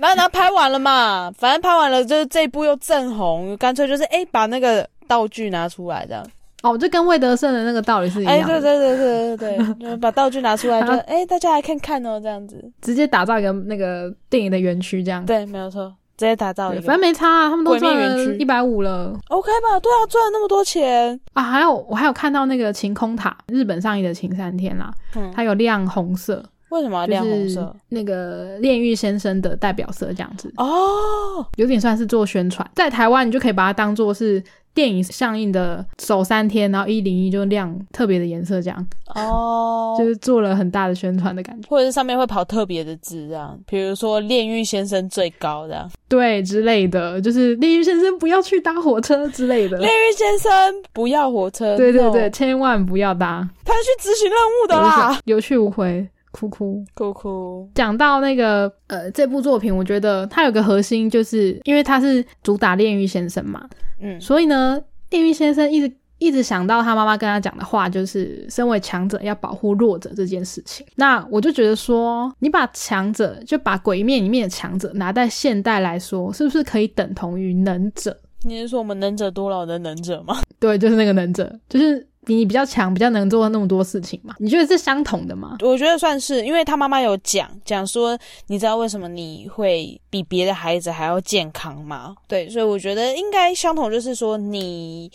[0.00, 6.26] 然后然后拍完了嘛，反正拍完了就是这一部又正红，干脆就是哎把那个道具拿出来这样。
[6.62, 8.32] 哦，就跟魏德胜的那个道理是一样。
[8.32, 15.26] 哎，对对对对对对，把道具拿出来，就哎，大家来看看哦，这样子，直接打造一个那个电影的园区，这样。
[15.26, 16.82] 对，没有错，直接打造一个。
[16.82, 19.80] 反正没差啊，他们都赚了一百五了，OK 吧？
[19.80, 21.42] 对啊，赚了那么多钱啊！
[21.42, 24.92] 还有，我还有看到那个晴空塔，日本上映的晴三天啦，
[25.34, 26.44] 它有亮红色。
[26.68, 27.76] 为什么要亮红色？
[27.90, 32.66] 那个炼狱先生的代表色这样子哦，有点算是做宣传。
[32.74, 34.42] 在台湾，你就可以把它当做是
[34.74, 38.86] 电影上映的首三天，然后一零一就亮特别的颜色，这样。
[39.14, 50.50] 哦，就是做了很大的宣传的感觉，或者是上面会跑特别的字，这样，比如说“炼狱先生最高”这样，对之类的，就是“炼狱先生不要去搭火车”之类的，“炼狱先生
[50.92, 56.08] 不要火车”，对对对，千万不要搭，他去执行任务的啦，有去无回。
[56.32, 63.68] 哭哭哭哭，讲到那个呃，这部作品，我觉得它有个核心，就是因为它是主打炼狱先生嘛，
[64.00, 70.86] 嗯，所以呢，炼狱先生一直一直想到他妈妈跟他讲的话，就是身为强者要保护弱者这件事情。
[70.96, 78.16] 那我就觉得说，你把强者就把鬼面里面的强者拿在现代来说，是不是可以等同于能者？
[78.44, 80.40] 你是说我们能者多劳的能者吗？
[80.58, 82.06] 对，就是那个能者，就是。
[82.24, 84.34] 比你比较强，比较能做那么多事情嘛？
[84.38, 85.56] 你觉得是相同的吗？
[85.60, 92.14] 我觉得算是，因为他妈妈有讲讲说，你知道为什么你会比别的孩子还要健康吗？
[92.28, 95.10] 对，所以我觉得应该相同，就是说你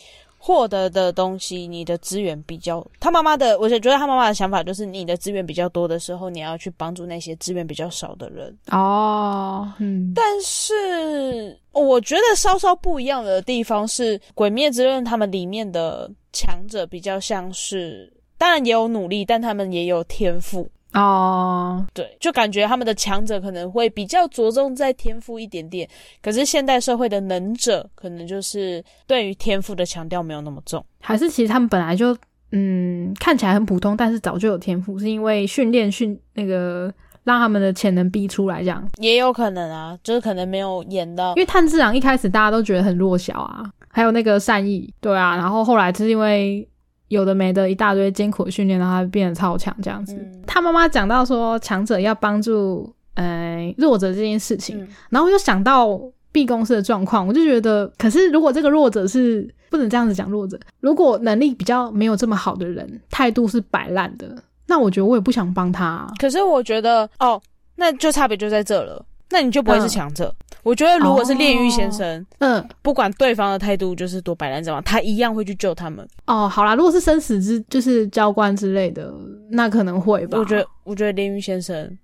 [0.47, 2.81] 获得的东西，你的资源比较。
[3.01, 8.57] 他妈妈的，我就觉得他妈妈的想法就是，你的资源比较多的时候，你要去帮助那些资源比较少的人。
[8.71, 16.09] 哦，嗯，但是我觉得稍稍不一样的地方是，《鬼灭之刃》他们里面的。
[16.33, 21.85] 强者比较像是，当然也有努力，但他们也有天赋哦。
[21.93, 25.87] 对，就感觉他们的强者可能会比较着重在天赋一点点，
[26.21, 32.17] 可是现代社会的能者可能就是对于天赋的强调没有那么重，还是其实他们本来就
[32.51, 43.63] 嗯看起来很普通，但是早就有天赋，是因为训练训那个让他们的潜能逼出来，这样也有可能啊，就是可能没有演到，因为炭治郎一开始大家都觉得很弱小啊。
[43.89, 46.67] 还有那个善意，对啊，然后后来是因为
[47.09, 50.17] 有的没的一大堆艰苦的训练，让他变得超强这样子。
[50.45, 55.99] 他妈妈讲到说，强者要帮助呃弱者这件事情，然后我就想到
[56.31, 64.35] B 公司的状况，我就觉得，可是如果这个弱者是不能这样子讲，弱者如果能力比较没有这么好的人，态度是摆烂的，
[64.67, 66.07] 那我觉得我也不想帮他。
[66.19, 67.41] 可是我觉得哦，
[67.75, 69.05] 那就差别就在这了。
[69.29, 70.33] 那你就不会是强者。
[70.63, 76.05] 我觉得如果是炼狱先生，嗯，不管对方的态度就是多摆烂怎么，他一样会去救他们。
[76.25, 79.13] 哦，好啦，如果是生死之就是教官之类的，
[79.51, 80.37] 那可能会吧。
[80.37, 81.97] 我觉得，我觉得炼狱先生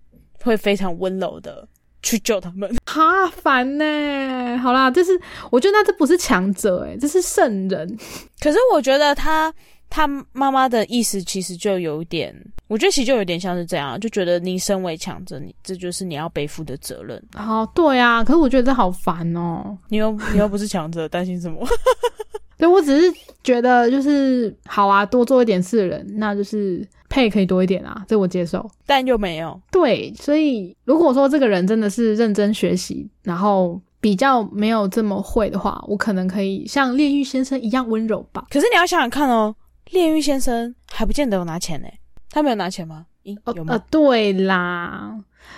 [0.44, 1.68] 会非常温柔的
[2.02, 2.74] 去救他们。
[2.86, 4.58] 哈，烦呢。
[4.60, 5.20] 好啦，这是
[5.52, 7.98] 我觉得那这不是强者，哎，这是圣人。
[8.40, 9.54] 可是我觉得他。
[9.96, 12.36] 他妈妈的意思其实就有点，
[12.68, 17.24] 我觉得其实就有点像是这样，就觉得你身为强者，你这就是你要背负的责任。
[17.38, 19.78] 哦，对啊，可是我觉得这好烦哦。
[19.90, 21.64] 你又你又不是强者，担心什么？
[22.58, 28.68] 对我只是觉得就是好啊，多做一点事的人，那就是配可以多一点啊，这我接受。
[28.88, 38.48] 但又没有对，所以如果说这个人真的是认真学习，然后比较没有这么会的话，我可能可以像炼狱先生一样温柔吧。
[38.50, 39.56] 可是你要想想看哦。
[39.92, 41.88] 炼狱先生还不见得有拿钱呢，
[42.30, 43.06] 他没有拿钱吗？
[43.24, 43.78] 咦，有吗？
[43.90, 45.18] 对啦，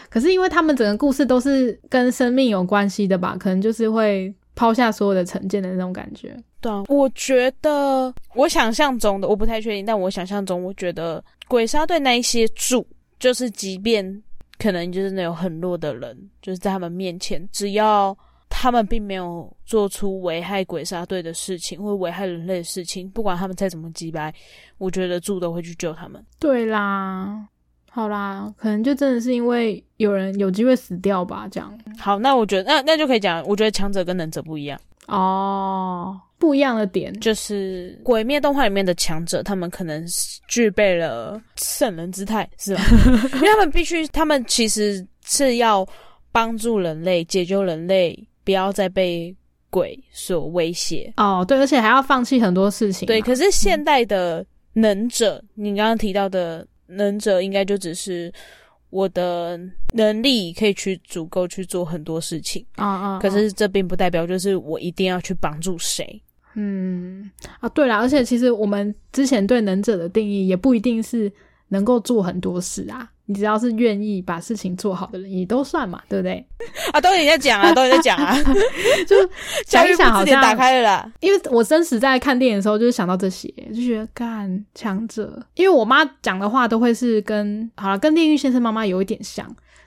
[0.10, 6.38] 可是因为他们整个故事都是跟生命有关系的吧，可能就是会抛下所有的成见的那种感觉。
[6.62, 12.86] 对啊，我觉得我想象中的我不太确定，但我想象中我觉得鬼杀队那一些主，
[13.20, 14.24] 就是即便
[14.58, 18.18] 可能就是那种很弱的人，就是在他们面前，只要。
[18.58, 23.08] 他们并没有做出危害鬼杀队的事情，或危害人类的事情。
[23.10, 24.34] 不管他们再怎么击败，
[24.78, 26.24] 我觉得柱都会去救他们。
[26.40, 27.46] 对啦，
[27.92, 31.48] 好啦，可能就真的是因为有人有机会死掉吧。
[31.52, 36.20] 这样好，那我觉得那那就可以讲，我觉得强者跟能者不一样哦。
[36.40, 40.04] 不一样的点就是鬼灭动画里面的强者，他们可能
[40.48, 42.82] 具备了圣人姿态，是吧？
[43.36, 45.86] 因为他们必须，他们其实是要
[46.32, 48.18] 帮助人类，解救人类。
[48.46, 49.36] 不要再被
[49.70, 53.06] 鬼所威胁哦，对，而且还要放弃很多事情。
[53.06, 58.32] 对，可是现代的能者，你刚刚提到的能者，应该就只是
[58.90, 59.60] 我的
[59.94, 63.20] 能力可以去足够去做很多事情啊啊！
[63.20, 66.22] 可是这并不代表就是我一定要去帮助谁。
[66.54, 67.30] 嗯
[67.60, 71.30] 啊，对了，而且其实我们之前对能者的定义也不一定是
[71.68, 73.12] 能够做很多事啊。
[73.28, 76.46] 你只要是愿意把事情做好的人，你都算嘛，对不对？
[76.94, 78.36] 啊，都你在讲啊，都你在讲啊
[79.08, 79.16] 就
[79.66, 81.12] 想一想，好像打开了啦。
[81.20, 85.42] 因为我真实在看电影的时候，就是想到这些，就觉得干强者。
[85.56, 89.46] 因为我妈讲的话都会是跟好了，跟炼狱先生妈妈有一点像。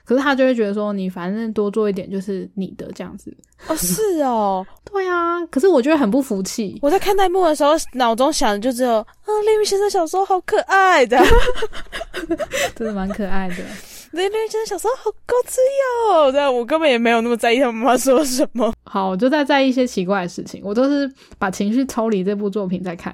[0.09, 3.31] 可是他就会觉得说，你反正多做一点就是你的这样子
[3.67, 5.45] 哦，是哦， 对啊。
[5.51, 6.79] 可是我觉得很不服气。
[6.81, 9.05] 我在看弹幕的时候，脑中想的就只有啊，
[9.45, 11.15] 丽云先生小时候好可爱的，
[12.75, 13.57] 真的蛮可爱的。
[14.11, 15.59] 对对，真的小时候好高吃
[16.13, 18.73] 药，但我根本也没有那么在意他妈妈说什么。
[18.83, 23.13] 好，我就在在意一些奇怪的事情，我都是把情绪抽离这部作品在看。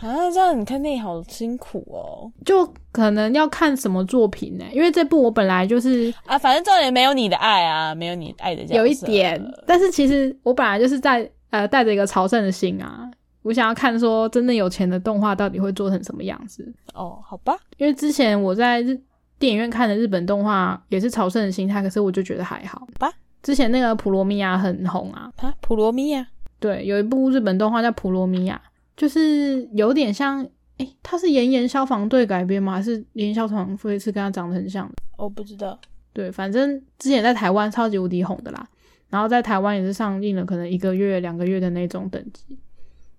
[0.00, 2.30] 啊，这样你看电影好辛苦哦。
[2.44, 4.64] 就可能要看什么作品呢？
[4.72, 9.40] 因为这部我本来就是啊，反正重点没有你的爱啊，没有你爱的有一点。
[9.66, 13.08] 但是其实我本来就是在呃带着一个朝圣的心啊。
[13.42, 17.16] 我想要看说真的有钱的动画到底会做成什么样子哦？
[17.24, 19.00] 好吧，因为之前我在日
[19.38, 23.10] 电影院看的日本动画也是朝圣的心态，可是我就觉得还好吧。
[23.42, 26.26] 之前那个普罗米亚很红啊，啊，普罗米亚，
[26.58, 28.60] 对，有一部日本动画叫普罗米亚，
[28.96, 30.44] 就是有点像，
[30.78, 32.72] 哎，它是炎炎消防队改编吗？
[32.72, 34.94] 还是炎炎消防队是跟它长得很像的？
[35.16, 35.78] 我不知道，
[36.12, 38.66] 对，反正之前在台湾超级无敌红的啦，
[39.10, 42.58] 然后在台湾也是上映了可能一个月、两个月的那种等级。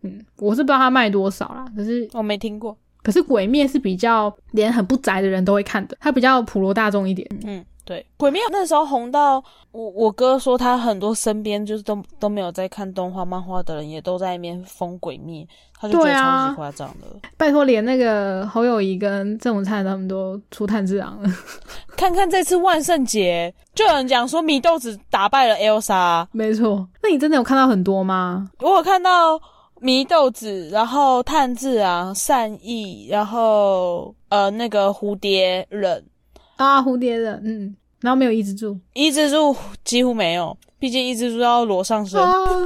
[0.02, 2.78] 嗯，我是不知道它卖多少啦，可是我没听过。
[3.08, 7.26] 可是鬼灭是比较连很不宅的人都会看的，它比较普罗大众一点。
[7.46, 9.42] 嗯，对，鬼灭那时候红到
[9.72, 15.48] 我我哥说他很多身边就是都都没有在看动画漫画的人也都在那边疯鬼灭，
[15.80, 17.08] 他就觉得超级夸张的。
[17.38, 21.30] 拜托，连那个侯友谊跟郑文灿他们都出炭治郎了。
[21.96, 26.28] 看看这次万圣节，就有人讲说米豆子打败了 Elsa。
[26.34, 28.50] 没错，那你真的有看到很多吗？
[28.60, 29.40] 我有看到。
[29.82, 36.04] 祢豆子，然后炭治郎，善意，然后呃那个蝴蝶忍。
[36.56, 42.20] 啊，蝴蝶忍，嗯，然后没有伊之助，伊之助几乎没有，毕竟伊之助要裸上身，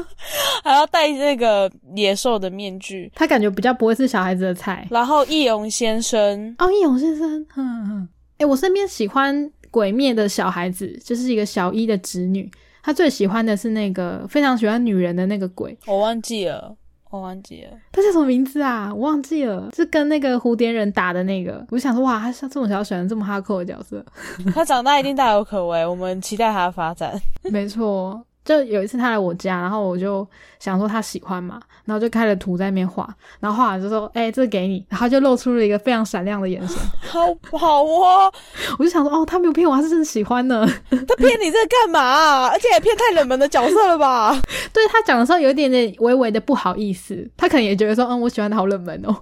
[0.64, 4.88] 还要戴那个野兽的面具，他感觉比较不会是小孩子的菜。
[4.90, 12.50] 然后易容先生，哦，易容先生，嗯嗯，哎，我身边喜欢鬼灭的小孩子，就是一个小一的侄女，
[12.82, 16.74] 她最喜欢的是那个非常喜欢女人的那个鬼，我忘记了。
[17.12, 18.92] 我忘记了，他叫什么名字啊？
[18.94, 21.64] 我忘记了，是跟那个蝴蝶人打的那个。
[21.70, 24.04] 我想说，哇，他像这么小选这么哈扣的角色，
[24.56, 27.20] 他长大一定大有可为，我们期待他的发展。
[27.52, 28.26] 没错。
[28.44, 30.28] 就有一次他来我家，然后我就
[30.60, 33.08] 想说他喜欢嘛，然后就开了图在那边画，
[33.40, 36.78] 然后画完就说：“哎，这给你。”然后就露出了一个非常闪亮的眼神，
[37.08, 37.28] 好
[37.58, 38.32] 好哦！
[38.80, 40.66] 我就想说：“哦，他没有骗我，他是真的喜欢呢。
[40.90, 42.48] 他骗你这干嘛？
[42.48, 44.36] 而且也骗太冷门的角色了吧？”
[44.74, 49.16] 对他讲的时候有一点点微微的不好意思，他可能也觉得说：“嗯，我喜欢的好冷门哦。”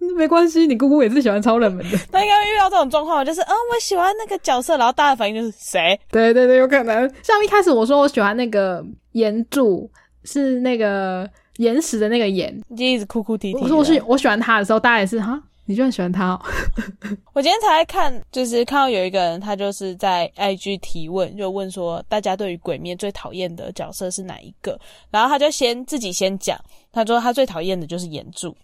[0.16, 1.98] 没关系，你姑姑也是喜欢超冷门的。
[2.12, 5.98] 他应该会遇到这种状况，就是嗯，我喜欢那个角色，然后大家反应就是谁？
[6.10, 7.12] 对对对，有可能。
[7.22, 9.90] 像一开始我说我喜欢那个岩柱，
[10.24, 13.58] 是那个岩石的那个岩，就一直哭哭啼啼。
[13.60, 16.30] 我说我是我喜欢他的时候，大家也是哈，你居然喜欢他？
[16.30, 16.40] 哦？
[17.34, 24.78] 我今天才看，就是看到有一个人，他就是在 IG 提问，就问说大家对于鬼灭最讨厌的角色是哪一个？
[25.10, 26.56] 然后他就先自己先讲，
[26.92, 28.56] 他说他最讨厌的就是岩柱。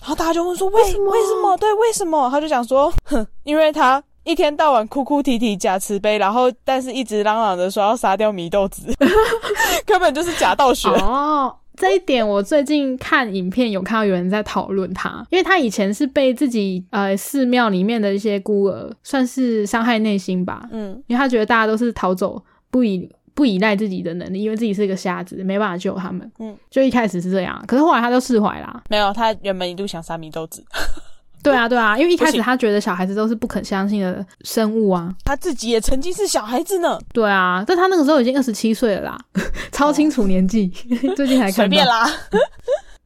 [0.00, 1.10] 然后大家就问说为什么？
[1.12, 1.56] 为什么？
[1.58, 2.28] 对，为什么？
[2.30, 8.92] 他就讲说，哼，因为他一天到晚哭哭啼啼假慈悲，然后但是一直嚷嚷着说要杀掉祢豆子，
[9.84, 10.88] 根本就是假道学。
[10.88, 23.10] 哦，这一点我最近看影片有看到有人在讨论他，因为他以前是被自己呃寺庙里面的一些孤儿算是伤害内心吧，嗯，因为他觉得大家都是逃走不以。
[23.34, 26.30] 不依赖自己的能力，因为自己是一个瞎子，没办法救他们。
[26.38, 28.82] 嗯，就一开始是这样，可是后来他就释怀啦。
[28.88, 30.64] 没有，他原本一度想杀米豆子。
[31.42, 35.14] 对啊，对啊，因为一开始他觉得小孩子都是不肯相信的生物啊。
[35.24, 36.98] 他自己也曾经是小孩子呢。
[37.14, 39.18] 对啊，但他那个时候已经二十七岁了啦，
[39.72, 40.68] 超清楚年纪。
[41.16, 41.52] 最近才看。
[41.52, 42.06] 随便啦，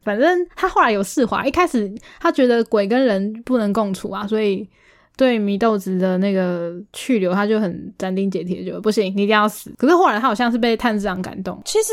[0.03, 1.47] 反正他后来有释怀。
[1.47, 4.69] 一开始他觉得鬼跟人不能共处啊，所以。
[5.17, 9.73] 对祢豆子的那个去留，他就很斩钉截铁，就不行，你一定要死。
[9.79, 11.61] 可是后来他好像是被炭治郎感动。
[11.65, 11.93] 其实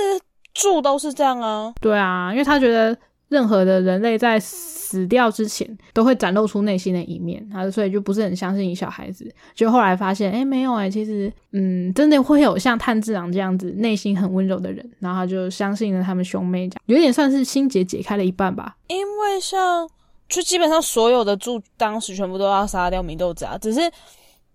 [0.54, 2.98] 柱都是这样啊，对啊，因为他觉得
[3.30, 9.32] 任何的人类在死掉之前都会展露出内心的一面，他所以就不是很相信小孩子。
[9.54, 18.76] 就后来发现，哎，没有哎，其实嗯，真的会有像炭治郎这样子内心很温柔的人，然后他就相信了他们兄妹，这样有点算是心结解开了一半吧。
[18.88, 19.88] 因为像。
[20.32, 23.92] 就基本上所有的柱当时全部都要杀掉祢豆子啊，只是，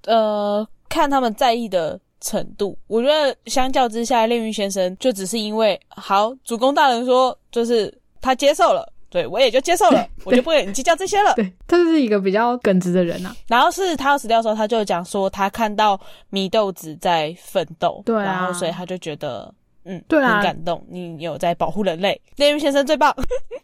[0.06, 2.76] 呃，看他们在意的程度。
[2.88, 11.34] 我觉得相较之下，炼狱先生就只是因为好主公大人说，就是他接受了，对我也就接受了，我就不跟你计较这些了。
[11.34, 13.36] 对，他是一个比较耿直的人啊。
[13.46, 16.00] 然后是他要死掉的时候，他就讲说他看到
[16.32, 19.54] 祢豆子在奋斗，对啊，然后所以他就觉得。
[19.88, 23.14] 嗯，对啊，很感动，你有在保护人类，炼狱先生最棒。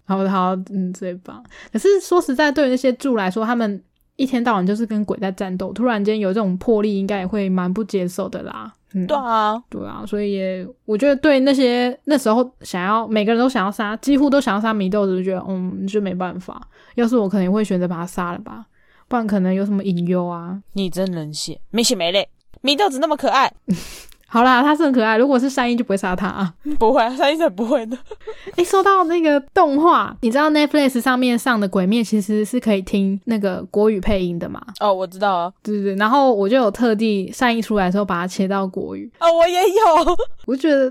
[0.05, 1.43] 好的，好，嗯，最棒。
[1.73, 3.83] 可是说实在，对于那些柱来说，他们
[4.17, 8.73] 一天到晚就是跟鬼在战斗，突然间有这种魄力，应该也会蛮不接受的啦。
[8.95, 16.61] 嗯，对啊，对啊，所以也我觉得对那些那时候想要每个人都想要杀，几乎都想要杀米豆子，就觉得嗯，就没办法。
[16.97, 18.67] 要是我，可能会选择把他杀了吧，
[19.09, 20.61] 不然可能有什么隐忧啊。
[20.75, 22.29] 你真冷血，没血没泪。
[22.61, 23.51] 米豆子那么可爱。
[24.33, 25.19] 好啦，他是很可爱。
[25.19, 26.55] 如果是善意，就不会杀他啊。
[26.79, 27.99] 不会，善意才不会的。
[28.57, 34.59] 哎，说到那个动画，你知道 Netflix 上面上的《鬼灭》其实是可以听那个国语配音的嘛？
[34.81, 35.53] 哦，我知道啊。
[35.63, 35.97] 对对对。
[35.97, 39.13] 然后我就有特地善意出来的时候，把它切到国语。
[39.21, 40.17] 哦，我也有。
[40.49, 40.91] 我觉得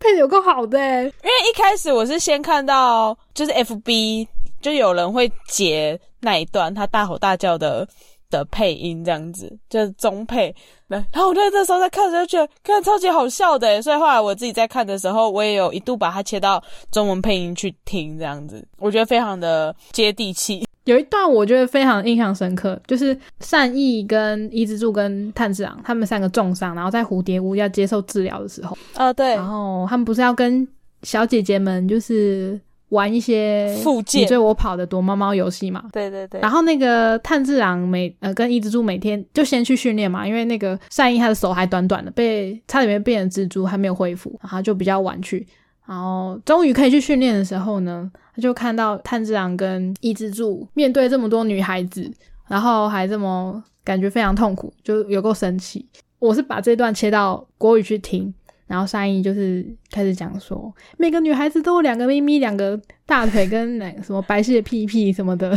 [0.00, 4.26] 配的有够好的，因为一开始我是先看到就是 FB
[4.62, 7.86] 就有人会截那一段他大吼大叫的。
[8.30, 10.54] 的配音这样子就是中配，
[10.86, 20.64] 然后我在这时候在看的时候觉得看超级好笑的，所以后来我自己在看的时候，我也有一度把它切到中文配音去听，这样子我觉得非常的接地气。
[20.84, 30.66] 有一段我觉得非常印象深刻，就是善意跟伊之助跟炭治郎他们三个重伤，然后在蝴蝶屋要接受治疗的时候，啊对，然后他们不是要跟
[31.02, 32.60] 小姐姐们就是。
[32.90, 33.76] 玩一些
[34.14, 35.84] 你追我跑的躲猫猫游戏嘛？
[35.92, 36.40] 对对对。
[36.40, 45.46] 然后那个炭治郎每呃跟伊之助每天就先去训练嘛，因为那个善意他的手还短短的，被差点变成蜘蛛还没有恢复，然后就比较晚去。
[45.86, 52.10] 然后终于可以去训练的时候呢，他就看到炭治郎跟伊之助面对这么多女孩子，
[52.46, 55.86] 然后还这么感觉非常痛苦，就有够生气。
[56.18, 58.34] 我是把这段切到国语去听。
[58.68, 65.50] 然后善意就是开始讲说，每个女孩子都有两个咪咪，两个大腿跟那什么白皙的屁屁什么的，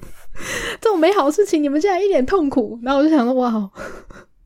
[0.80, 2.78] 这种美好的事情，你们竟然一脸痛苦。
[2.82, 3.70] 然后我就想说，哇，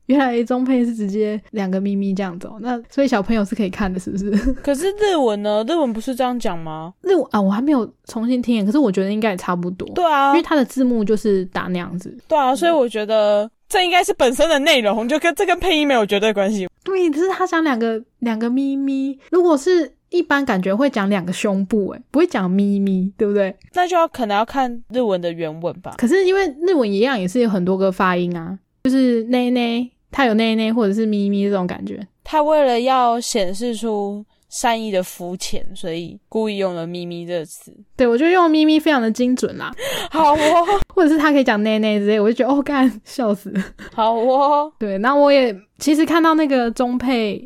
[0.05, 4.31] 原来中配是直接两个咪咪这样子，那所以小朋友是可以看的，是不是？
[4.61, 5.65] 可是日文呢？
[5.67, 6.93] 日文不是这样讲吗？
[7.01, 9.89] 日文啊，我还没有重新听，可是我觉得应该也差不多。
[9.95, 12.15] 对啊，因为它的字幕就是打那样子。
[12.27, 13.49] 对啊，所以我觉得。
[13.67, 16.67] 这应该是本身的内容，就跟这跟配音没有绝对关系。
[16.83, 23.55] 对，只是他讲两个两个咪咪，如果是一般感觉会讲两个胸部，诶不会讲咪咪，对不对？
[23.73, 25.95] 那就要可能要看日文的原文吧。
[25.97, 32.05] 可是因为日文一样也是有很多个发音啊，就是内内，它有内内或者是咪咪这种感觉。
[32.23, 34.23] 他为了要显示出。
[34.53, 37.75] 善意的肤浅，所以故意用了“咪咪”这个词。
[37.97, 39.73] 对我觉得用“咪咪”非常的精准啦。
[40.11, 40.37] 好哦，
[40.93, 43.51] 或者是他可以讲“内内”之类，我就觉得哦，干笑死。
[43.91, 47.43] 好哦，对，那我也其实看到那个中配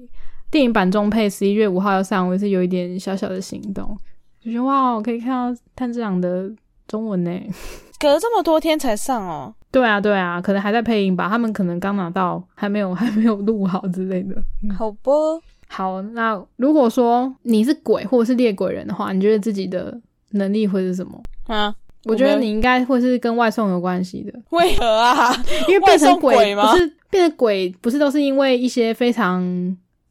[0.51, 3.97] 电影版中配十一月五号要上，我也是有一点小小的心动，
[4.43, 6.51] 就觉得哇，我可以看到炭治郎的
[6.89, 7.31] 中文呢。
[7.97, 9.55] 隔了这么多天才上哦。
[9.71, 14.35] 对啊，对啊，可能还在配音吧，他们可能刚拿到，还没有还没有录好之类的。
[14.77, 15.41] 好不？
[15.67, 19.99] 好，那如果说你是鬼或者是猎鬼人的话，你觉得自己的
[20.31, 21.73] 能力会是什么啊？
[22.05, 24.33] 我觉得你应该会是跟外送有关系的。
[24.51, 25.33] 为何啊？
[25.67, 26.71] 因为变成鬼吗？
[26.71, 29.43] 不是变成鬼，不是都是因为一些非常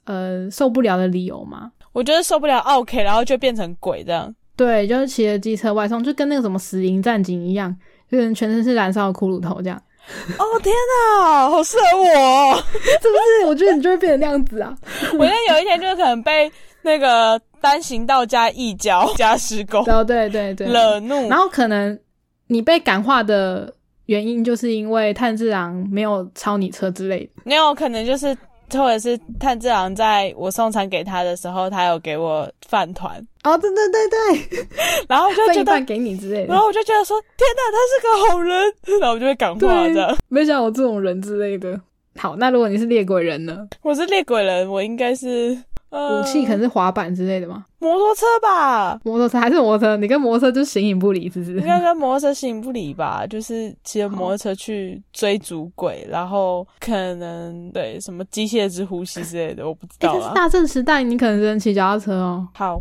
[0.04, 1.72] 呃受不了的理由吗？
[1.92, 4.34] 我觉得受不了，OK，然后就变成鬼这样。
[4.54, 7.74] 对，就是骑着机车外送，就跟那个什么死灵战警一样，
[8.10, 9.82] 就是全身是燃烧的骷髅头这样。
[10.38, 10.74] 哦天
[11.20, 13.46] 哪，好适合我，是不是？
[13.46, 14.76] 我觉得你就会变成那样子啊！
[15.18, 16.50] 我觉得有一天就是可能被
[16.82, 21.98] 那个单行道加一交 加施工，哦对对对，惹怒，然后可能
[22.46, 23.72] 你被感化的
[24.06, 28.36] 原因就是因为炭治郎没有超你车之类的，没有可能就是。
[28.72, 34.68] 或者是炭治郎在我送餐给他的时候，他有给我饭团哦，对对对对，
[35.08, 41.80] 然后就觉得给你之类的，然后我就觉得说天哪，他是个好人， 然后我就会感化的，没想到我这种人之类的。
[42.18, 43.68] 好，那如果你是猎鬼人呢？
[43.82, 45.56] 我是猎鬼人，我应该是。
[45.88, 47.64] 武器可能是滑板之类的吗？
[47.86, 49.96] 摩托车吧，摩托车还是摩托车？
[49.96, 51.56] 你跟摩托车就形影不离，是不是？
[51.58, 53.24] 应该跟摩托车形影不离吧？
[53.26, 60.32] 就是骑着摩托车去追逐鬼，然后可能对什么机械之呼吸之类的，我不知道啊。
[60.34, 62.48] 大正时代，你可能只能骑脚踏车哦。
[62.54, 62.80] 好，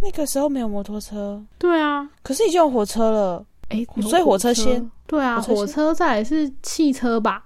[0.00, 1.42] 那个时候没有摩托车。
[1.58, 3.44] 对啊，可是已经有火车了。
[3.68, 4.90] 哎，所以火车先。
[5.06, 7.44] 对啊，火车再来是汽车吧？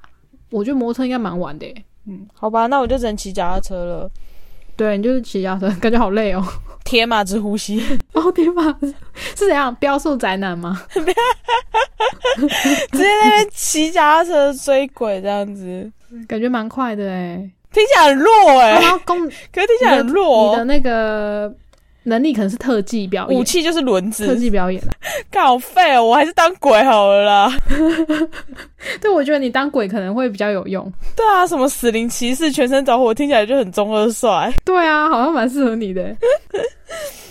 [0.51, 1.67] 我觉得摩托车应该蛮晚的。
[2.07, 4.11] 嗯，好吧，那我就只能骑脚踏车了。
[4.77, 6.45] 对你就是骑脚踏车，感觉好累哦。
[6.85, 8.65] 铁马之呼吸 哦，铁马
[9.35, 9.75] 是怎样？
[9.77, 10.83] 飙速宅男吗？
[12.93, 15.91] 直接在那边骑脚踏车追鬼这样子，
[16.29, 17.51] 感觉蛮快的哎。
[17.73, 18.81] 听起来很弱哎。
[18.81, 19.15] 然可
[19.61, 20.51] 是听起来很弱。
[20.51, 21.53] 你的那个。
[22.05, 24.27] 能力可能是特技表演，武器就是轮子。
[24.27, 24.93] 特技表演了，
[25.31, 26.05] 干好废哦！
[26.05, 27.59] 我还是当鬼好了啦。
[29.01, 30.91] 对，我觉得你当鬼可能会比较有用。
[31.17, 34.53] 对啊，什么死灵骑士全身着火，听起来就很中二帅。
[34.65, 36.15] 对啊，好像蛮适合你的。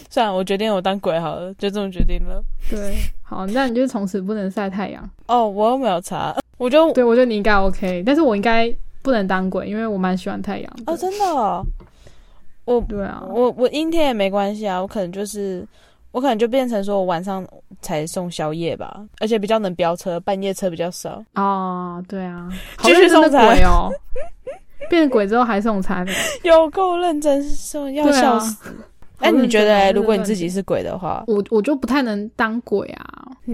[0.10, 2.44] 算了，我决定我当鬼好了，就这么决定了。
[2.70, 5.08] 对，好，那你就从此不能晒太阳。
[5.28, 10.74] 哦，我又没有查，我就对我觉得你应该 OK，但是我应该不能当鬼，因为我蛮喜欢太阳。
[10.88, 11.66] 哦，真的。
[12.66, 15.66] 我对啊，我我阴天也没关系啊，我可能就是
[16.12, 17.46] 我可能就变成说我晚上
[17.82, 22.50] 才送宵夜吧，而且比较能飙车，半夜车比较少哦，对啊，
[22.84, 23.92] 继续送鬼哦，
[24.90, 26.06] 变鬼之后还送餐，
[26.44, 28.74] 有够认真，送要笑死。
[29.20, 33.06] 哎，你觉得如果你自己是鬼的话，我我就不太能当鬼啊。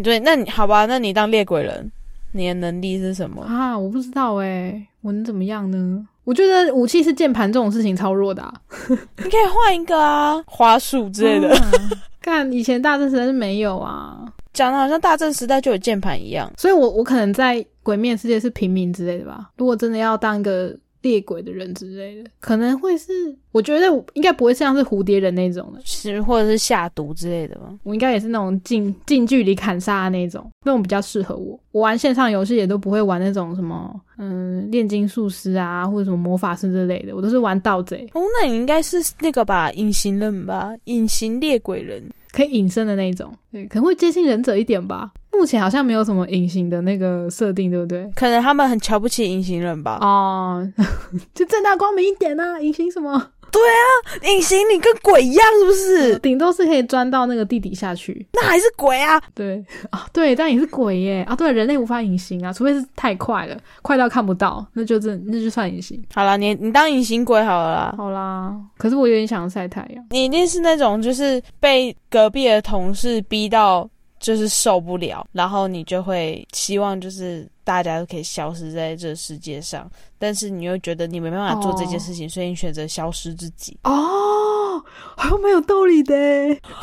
[0.03, 1.91] 对，那你好吧，那你当猎鬼人，
[2.31, 3.77] 你的能力是什么啊？
[3.77, 6.07] 我不知道哎，我能怎么样呢？
[6.29, 8.53] 我觉得武器是键盘这种事情超弱的，
[8.87, 11.49] 你可以换一个啊，花束之类的。
[12.21, 14.19] 看以前大正时代是没有啊，
[14.53, 19.49] 讲的好像大正时代就有键盘一样，所以我我可能在鬼面世界是平民之类的吧。
[19.57, 20.77] 如果真的要当一个。
[21.01, 23.11] 猎鬼的人之类的，可能会是，
[23.51, 27.73] 我觉得应该不会像是蝴蝶人那种的，是或者是下毒之类的吧？
[27.83, 31.59] 我应该也是那种近近距离砍杀的那种，那种比较适合我。
[31.71, 38.05] 我玩线上游戏也都不会玩那种什么，嗯，炼金术师啊，或者什么魔法师之类的，我都是玩盗贼。
[38.13, 42.03] 哦，那你应该是那个吧，隐形人吧，隐形猎鬼人。
[42.31, 45.11] 可以隐身的那一种，对，可能会接近忍者一点吧。
[45.31, 48.09] 目前好像没有什么隐形的那个设定，对不对？
[48.15, 49.97] 可能他们很瞧不起隐形人吧。
[50.01, 50.67] 哦，
[51.33, 53.31] 就正大光明一点呐，隐形什么？
[53.51, 56.19] 对啊，隐形你跟鬼一样是不是？
[56.19, 59.21] 顶多是可以钻到那个地底下去，那还是鬼啊？
[59.33, 61.35] 对啊，对，但也是鬼耶啊！
[61.35, 66.01] 对，人类无法隐形啊，除非是太快了，快到看不到，那就这那就算隐形。
[66.13, 67.95] 好啦，你你当隐形鬼好了啦。
[67.97, 70.05] 好啦，可是我有点想晒太阳。
[70.11, 73.89] 你一定是那种就是被隔壁的同事逼到。
[74.19, 83.77] 就是受不了，然后你就会希望就是大家都可以消失在这世界上，但是你又觉得你没办法做这件事情，所以你选择消失自己。
[83.83, 84.83] 哦，
[85.15, 86.15] 好像蛮有道理的。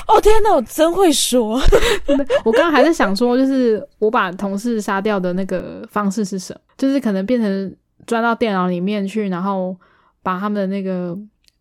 [0.08, 1.60] 哦天哪，我真会说。
[2.44, 6.60] 我刚刚还在想说，就是我把同事杀掉的那个方式是什么？
[6.78, 7.76] 就是可能变成
[8.06, 9.76] 钻到电脑里面去，然后
[10.22, 11.16] 把他们的那个。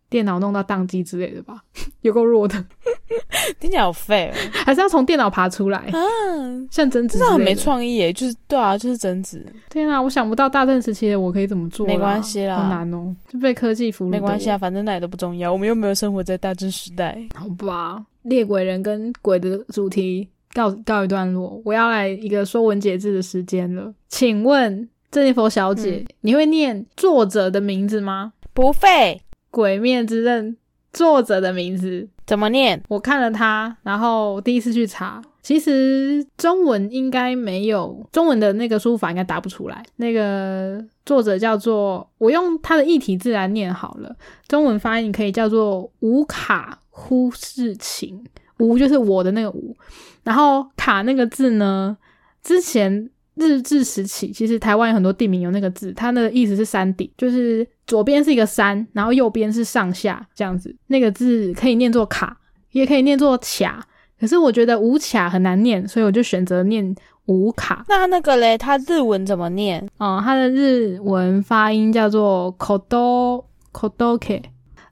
[0.08, 1.60] 电脑弄到宕机之类的吧，
[2.02, 2.64] 有够弱的，
[3.60, 9.44] 听起来好废，还是要从电脑爬出来嗯，像贞子，这很没创意耶，就是对啊，就是贞子。
[9.70, 14.08] 天啊，我想不到大正时期的我可以怎么做，没关系啦，好难哦，就被科技俘虏。
[14.08, 17.16] 没关系啊，反正那也都不重要，我们又没有生活在大正时代。
[17.34, 23.92] 好吧，猎鬼人跟鬼的主题告告一段落，我要来一个说文解字的时间了。
[24.08, 28.32] 请问郑念佛小姐，你会念作者的名字吗？
[28.52, 28.88] 不会。
[29.50, 30.52] 《鬼灭之刃》
[30.92, 32.82] 作者的名字怎么念？
[32.88, 39.82] 我看了他，然后第一次去查，其实中文应该没有中文的那个书法，应该答不出来。
[39.96, 44.16] 那个作者叫做，我用他的异体字来念好了，
[44.48, 48.24] 中文发音可以叫做无卡忽视情，
[48.58, 49.76] 无就是我的那个无，
[50.24, 51.96] 然后卡那个字呢，
[52.42, 53.08] 之前。
[53.36, 60.74] 日治时期，其实台湾有很多地名有那个字，它的意思是山顶，就是左边是一个山，然后右边是上下这样子。
[60.86, 62.36] 那个字可以念作卡，
[62.72, 63.86] 也可以念作卡，
[64.18, 66.94] 可是我觉得无卡很难念，所以我就选择念
[67.26, 67.84] 无卡。
[67.88, 69.86] 那那个嘞，它日文怎么念？
[69.98, 74.42] 哦，它的日文发音叫做 kodo kodoke。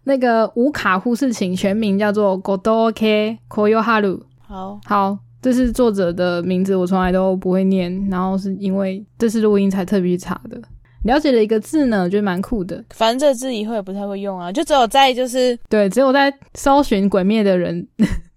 [0.06, 4.20] 那个无卡忽视情全名叫做 kodoke koyoharu。
[4.46, 5.18] 好，好。
[5.44, 10.58] 这是作者的名字，我从来都不会念，然后是因为这是录音才特别查的。
[11.02, 12.82] 了解了一个字呢，我觉得蛮酷的。
[12.94, 17.86] 反正这字以后也不太会用啊，就只有在就是对，只有在搜寻鬼灭的人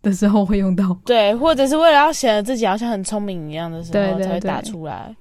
[0.01, 0.99] 的时候会用到。
[1.07, 5.15] 对，或者是为了要显得自己好像很聪明一样的时候才会打出来。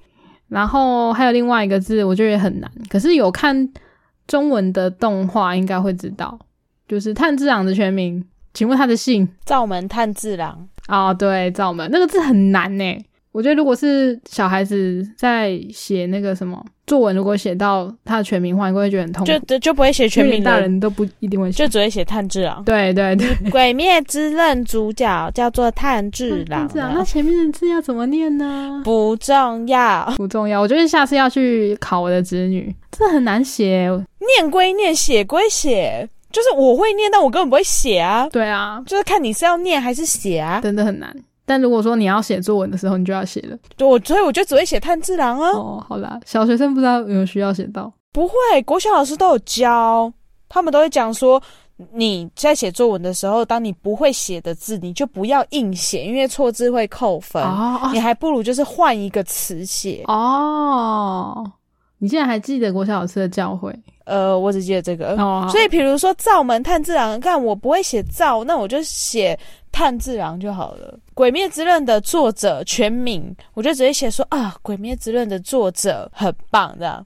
[0.49, 2.69] 然后还有另外一个字，我觉得也很难。
[2.89, 3.69] 可是有看
[4.27, 6.37] 中文的动画，应该会知道，
[6.85, 8.21] 就是炭治郎的全名。
[8.53, 9.25] 请问他的姓？
[9.45, 10.67] 灶门炭治郎。
[10.87, 13.05] 哦，对，造门那个字很难呢。
[13.33, 19.45] 我觉得如果是小孩子在写那个什么作文，如果写到他的全名话，应该会觉得很痛苦。
[19.45, 22.63] 就就不会写全名，大人都不一定会写，就只会写炭治郎。
[22.63, 26.67] 对对对，鬼灭之刃主角叫做炭治 郎。
[26.73, 28.81] 那前面的字要怎么念呢？
[28.83, 30.59] 不重要， 不重要。
[30.59, 33.87] 我觉得下次要去考我的子女，这很难写。
[34.39, 36.09] 念归念，写归写。
[36.31, 38.27] 就是我会念，但我根本不会写啊。
[38.31, 41.15] 对啊，就是看你是要念还是写啊，真的很难。
[41.45, 43.57] 但如果说你要写作文的时候，你就要写了。
[43.77, 45.49] 对，我所以我就只会写炭治郎啊。
[45.51, 47.89] 哦，好啦，小学生不知道有没有需要写到？
[48.11, 48.33] 不会，
[48.65, 50.11] 国小老师都有教，
[50.49, 51.41] 他们都会讲说，
[51.93, 57.41] 你在写作文的时候，当你不会写的字，你就不要硬写，因为错字会扣分。
[57.41, 60.03] 哦，你还不如就是换一个词写。
[60.07, 61.49] 哦，
[61.99, 63.73] 你竟然还记得国小老师的教诲？
[64.05, 69.37] 呃，我只记得这个，哦所以比如说灶门炭治郎，看我不会写灶，那我就写
[69.69, 70.97] 炭治郎就好了。
[71.13, 77.05] 鬼灭之刃的作者全名，我就直接写说啊，鬼灭之刃的作者很棒，这样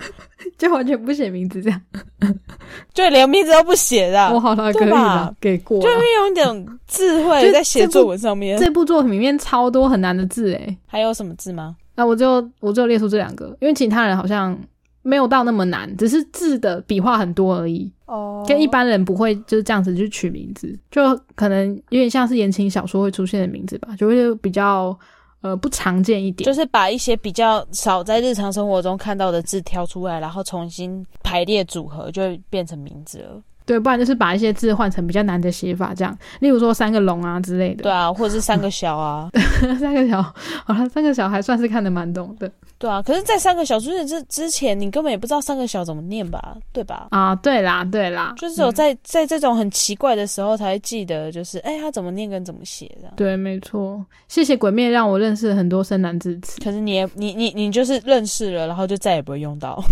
[0.56, 1.78] 就完全不写名字，这样
[2.94, 8.58] 就连名字都不写的，我好了，可以了，给过，就运用一点 智慧在写作文上面。
[8.58, 11.76] 这部作品里面超多很难的字，诶，还有什么字吗？
[11.98, 14.58] 那我就我就列出这两个，因为其他人好像。
[15.00, 17.90] 没有到那么难，只是字的笔画很多而已。
[18.04, 24.94] 哦，跟一般人不会就是这样子去取名字，就可能有点像是言情小说会出现的名字吧，就会比较
[25.40, 26.44] 呃不常见一点。
[26.44, 33.40] 就是把一些比较少在日常生活中看到的字挑出来，然后重新排列组合，就会变成名字了。
[33.68, 37.82] 对，不然就是把一些字换成比较难的写法，这样，例如说三个龙啊之类的。
[37.82, 39.30] 对啊，或者是三个小啊，
[39.78, 40.22] 三个小，
[40.64, 42.50] 好了，三个小还算是看得蛮懂的。
[42.78, 46.56] 对啊，可是，在三个小出现之之前，你根本也不知道三个小怎么念吧？
[46.72, 47.08] 对吧？
[47.10, 53.12] 啊，对啦，对啦，就是有在在这种很奇怪的时候才会记得，就是哎，他怎么念跟怎么写的。
[53.16, 54.02] 对，没错。
[54.28, 59.82] 谢谢鬼灭让我认识很多生难字词，可是你也你你你就是认识了，然后就再也不会用到。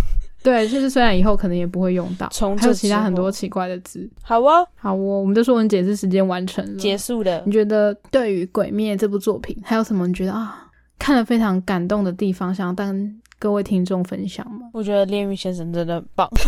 [0.46, 4.08] 对，就是虽然以后可能也不会用到，还有其他很多奇怪的字。
[4.22, 7.42] 好哦，好哦，我们的说文解字时间完成了，结束了。
[7.44, 10.68] 你觉得对于《鬼灭》这部作品，还有什么你觉得啊
[11.00, 14.68] 看了非常感动的地方，想要跟各位听众分享吗？
[14.72, 16.30] 我觉得炼狱先生真的很棒。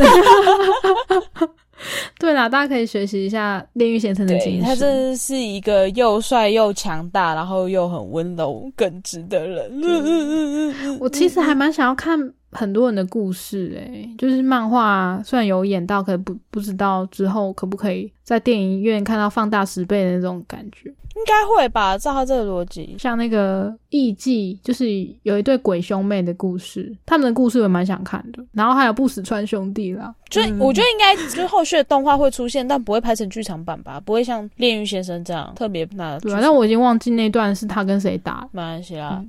[2.21, 4.63] 对啦，大家可以学习一下炼狱先生的精神。
[4.63, 10.99] 他真的是一个又帅又强大，然后又很温柔耿直的人。
[11.01, 12.33] 我其实还蛮想要看。
[12.51, 21.99] 很多人的故事，诶，就是漫画虽然有演到，可不不知道之后可不可以在电影院看到放大十倍的那种感觉，应该会吧？
[21.99, 24.87] 照他这个逻辑，像那个艺伎，就是
[25.25, 28.43] 有一对鬼兄妹的故事，他们的故事我蛮想看的。
[28.53, 34.01] 然后还有不死川兄弟啦，就我觉得应该就是后续的动画会出现，但不会拍成剧场版吧？
[34.01, 36.19] 不会像炼狱先生这样特别那。
[36.21, 39.23] 对啊，但我已经忘记那段是他跟谁打，没关系啦。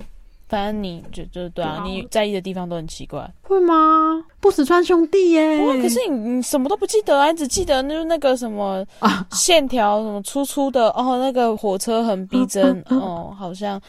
[0.49, 4.25] 反正你就就对啊，你在意的地方都很奇怪，会吗？
[4.41, 9.25] 不死川兄弟耶，哇可是你你什么都不记得啊，你只记得就是那个什么啊。
[9.31, 13.79] 线条什么粗粗的哦，那个火车很逼真哦，好像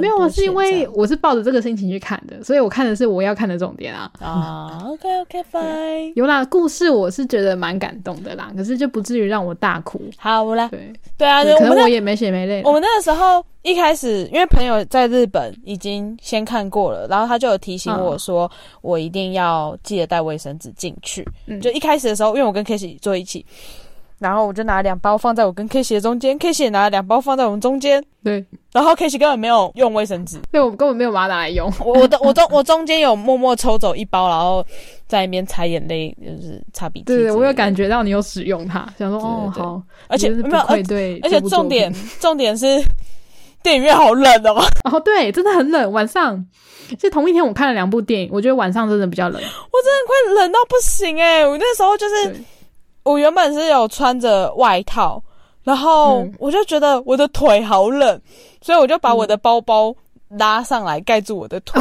[0.00, 4.10] 没有，是因为我是抱着这个心情去看的，所以我看的是我要看的重点啊。
[4.18, 10.00] 啊， OK OK fine，有啦，故事我是觉得蛮感动的啦，可是就不至于让我大哭。
[10.16, 10.92] 好，我来，对。
[11.16, 12.62] 对啊，可能我也没血没泪。
[12.64, 13.44] 我们那个时候。
[13.64, 21.26] 一开始，因为朋友在日本已经先看过了，然后他就有提醒我说，我一定要记得带卫生纸进去。
[21.46, 23.44] 嗯就一开始的时候，因为我跟 K 西坐一起，
[24.18, 28.02] 然后我就拿两包放在我跟 K 西的中间，K 西也拿了两包放在我们中间。
[28.22, 31.68] 对，然后 K 西根本没有用卫生纸，对我根本没有把它拿来用。
[31.84, 34.64] 我的我中我中间有默默抽走一包，然后
[35.08, 37.06] 在那边擦眼泪，就是擦鼻涕。
[37.06, 42.80] 对，我有感觉到你有使用它，想说哦好，而且没有对，而且重点重点是。
[43.62, 44.64] 电影院好冷哦！
[44.84, 45.90] 哦，对，真的很冷。
[45.92, 46.44] 晚上，
[47.00, 49.34] 是同一天我看了两部电影，我觉得晚上真的比较冷。
[49.34, 51.46] 我真的快冷到不行哎！
[51.46, 52.44] 我那时候就是，
[53.04, 55.22] 我原本是有穿着外套，
[55.64, 58.20] 然后我就觉得我的腿好冷，
[58.60, 59.94] 所以我就把我的包包
[60.30, 61.80] 拉上来盖住我的腿，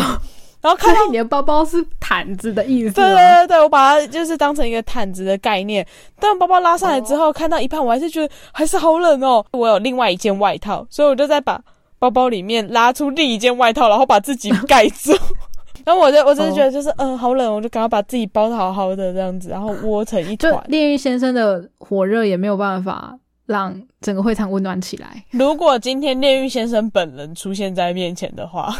[0.61, 2.93] 然后看到你的包包是毯子的意思。
[2.93, 5.85] 对对对，我把它就是当成一个毯子的概念。
[6.19, 9.45] 但包包拉上来之后，看到一半，我还是觉得还是好冷哦。
[9.51, 11.61] 我有另外一件外套，所以我就再把。
[11.99, 15.11] 包包里面拉出另一件外套，然后把自己盖住。
[15.85, 20.51] 然后我就我真的觉得就是嗯好冷，我就赶快把自己包的好好的这样子，然后窝成一团。
[20.67, 25.23] 炼狱先生的火热也没有办法让整个会场温暖起来。
[25.29, 28.73] 如果今天炼狱先生本人出现在面前的话。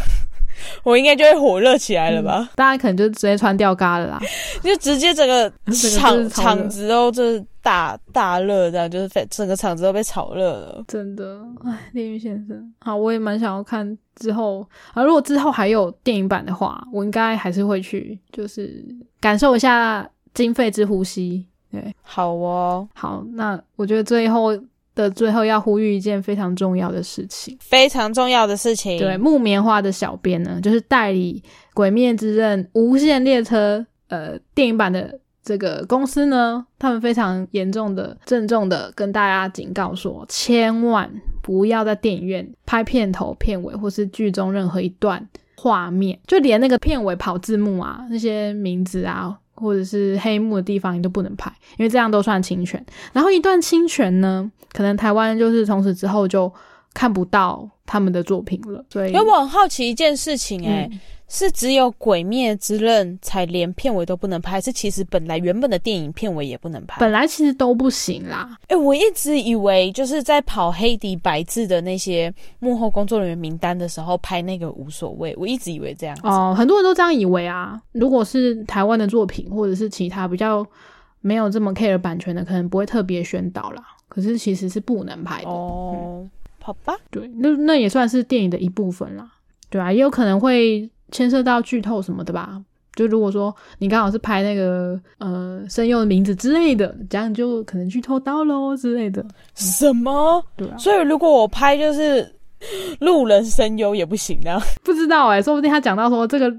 [0.84, 2.50] 我应该就会火热起来了吧？
[2.56, 4.22] 大家可能就直接穿吊嘎了啦，
[4.64, 5.52] 就直接整个
[5.98, 10.84] 场场子都就是大大热，这样就是整个场子都被炒热了。
[10.88, 15.04] 真的，哎，炼狱先生，好，我也蛮想要看之后啊。
[15.04, 18.84] 如果之后还有电影版的话，我应该还是会去，就是
[19.20, 21.46] 感受一下经费之呼吸。
[21.72, 24.52] 对，好哦，好，那我觉得最后。
[24.94, 28.98] 的最后要呼吁一件非常重要的事情，非常重要的事情。
[28.98, 31.42] 对，木棉花的小编呢，就是代理
[31.74, 41.10] 《鬼灭之刃》无限列车呃电影版的这个公司呢，他们非常严重的、郑重的跟大家警告说，千万
[41.42, 45.26] 不要在电影院拍片头、片尾或是剧中任何一段
[45.56, 49.38] 画面，就连那个片尾跑字幕啊，那些名字啊。
[49.62, 52.84] 或者是黑幕的地方，你都不能拍，因为这样都算侵权。
[53.14, 56.52] 然后一段侵权呢，可能台湾就是从此之后就
[56.94, 58.84] 看不到他们的作品了。
[58.90, 60.90] 所以，因为我很好奇一件事情，哎。
[61.34, 68.58] 是只有《鬼灭之刃》才连片尾都不能拍，是其实本来原本的电影片尾也不能拍，本来其实都不行啦。
[68.68, 72.30] 哎，我一直以为就是在跑黑底白字的那些
[72.60, 76.18] 幕后工作人员名单的时候拍那个无所谓，我一直以为这样。
[76.24, 77.82] 哦，很多人都这样以为啊。
[77.94, 80.68] 如果是台湾的作品或者是其他比较
[81.22, 83.82] 没有这么 care 版权的，可能不会特别宣导啦。
[84.10, 86.28] 可是其实是不能拍的哦。
[86.62, 89.30] 好吧，对，那那也算是电影的一部分啦。
[89.70, 90.90] 对啊，也有可能会。
[91.14, 92.58] 牵涉到剧透什么的吧，
[92.96, 99.22] 就如果说你刚好是拍那个呃声优的名字之类的，这样就可能剧透到喽之类的。
[99.54, 100.42] 什么？
[100.56, 100.78] 对啊。
[100.78, 102.34] 所以如果我拍就是
[103.00, 104.62] 路人声优也不行啊？
[104.84, 106.52] 不知道哎，说不定他讲到说这个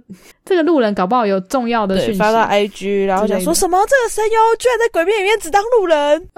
[0.45, 6.29] 这个路人搞不好有重要的讯息发到 IG，然后讲说什么这个声优居然在鬼片里面只当路人，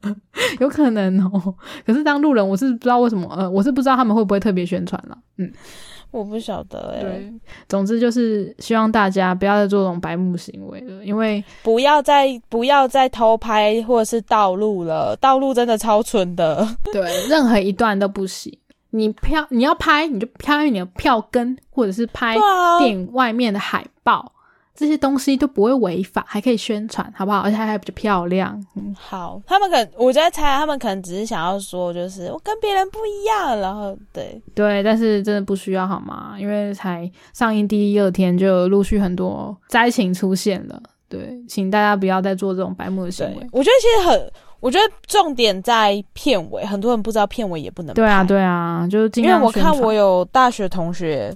[0.60, 1.54] 有可能哦。
[1.86, 5.50] 可是当路人我是不知道为什么，呃，我是不知道他们会不会特别宣传了，嗯。
[6.14, 7.02] 我不晓得哎。
[7.02, 7.32] 对，
[7.68, 16.66] 总之就是希望大家不要再做这种白目行为了，因为不要再不要再偷拍或者是盗录了，盗录真的超蠢的。
[16.92, 18.56] 对，任何一段都不行。
[18.90, 22.36] 你票你要拍，你就拍你的票根，或者是拍
[22.78, 24.30] 电影外面的海报。
[24.76, 27.38] 这些东西都不会违法，还可以宣传，好不好？
[27.40, 28.60] 而且还比较漂亮。
[28.74, 33.56] 嗯，好，他们可能我在猜，他们可能只是想要说，就是我跟别人不一样。
[33.60, 36.34] 然后，对对，但是真的不需要，好吗？
[36.38, 40.82] 因为才上映第一二天，就陆续很多灾情出现了。
[41.08, 43.46] 对，请大家不要再做这种白目的行为。
[43.52, 47.94] 我觉得其实很，我觉得重点在片尾，很多人不知道片尾也不能。
[47.94, 51.32] 对啊，对啊，就是因为我看我有大学同学。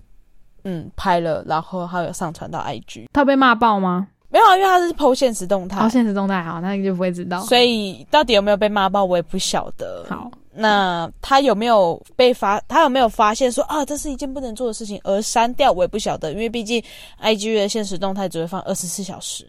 [0.71, 4.07] 嗯，拍了，然后还有上传到 IG，他被骂爆吗？
[4.29, 5.81] 没有啊，因为他是 PO 现实动态。
[5.83, 7.41] 哦，现实动态好，那你就不会知道。
[7.41, 10.05] 所以到底有没有被骂爆，我也不晓得。
[10.07, 12.61] 好，那他有没有被发？
[12.69, 15.73] 他有没有发现说啊，这是一件不能做的事情而删掉？
[15.73, 16.83] 我也不晓得，因为毕竟
[17.23, 19.47] IG 的现实动态只会放二十四小时，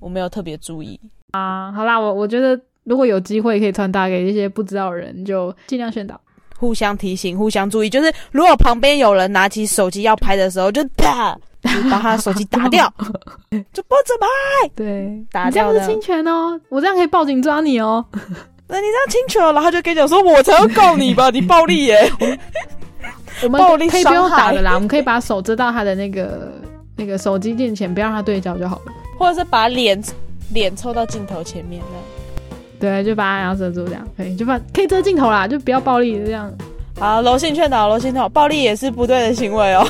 [0.00, 0.98] 我没有特别注意
[1.32, 1.70] 啊。
[1.72, 6.18] 好啦，我我觉得如果有机会可以传达给一些不知道的人，就尽量宣导。
[6.58, 7.90] 互相提醒，互相注意。
[7.90, 11.36] 就是如果旁边有人拿起手机要拍的时候，就啪，
[11.90, 12.92] 把他的手机打掉，
[13.72, 14.68] 就不准拍。
[14.74, 15.72] 对，打掉。
[15.72, 18.04] 这样是侵权哦，我这样可以报警抓你哦。
[18.66, 22.10] 那你这样侵权了，然后就跟你讲说，我才要告你吧， 你暴力耶。
[23.42, 26.52] 我们可以不用打的啦，我们可以把手遮到他的那个
[26.96, 28.92] 那个手机面前，不要让他对焦就好了。
[29.18, 30.02] 或者是把脸
[30.52, 32.13] 脸凑到镜头前面的。
[32.84, 36.52] 对，就把它遮住，这样可以，就把可以遮镜头啦，就不要暴力这样。
[36.98, 39.88] 好，柔性劝导，柔性劝导，暴力也是不对的行为哦。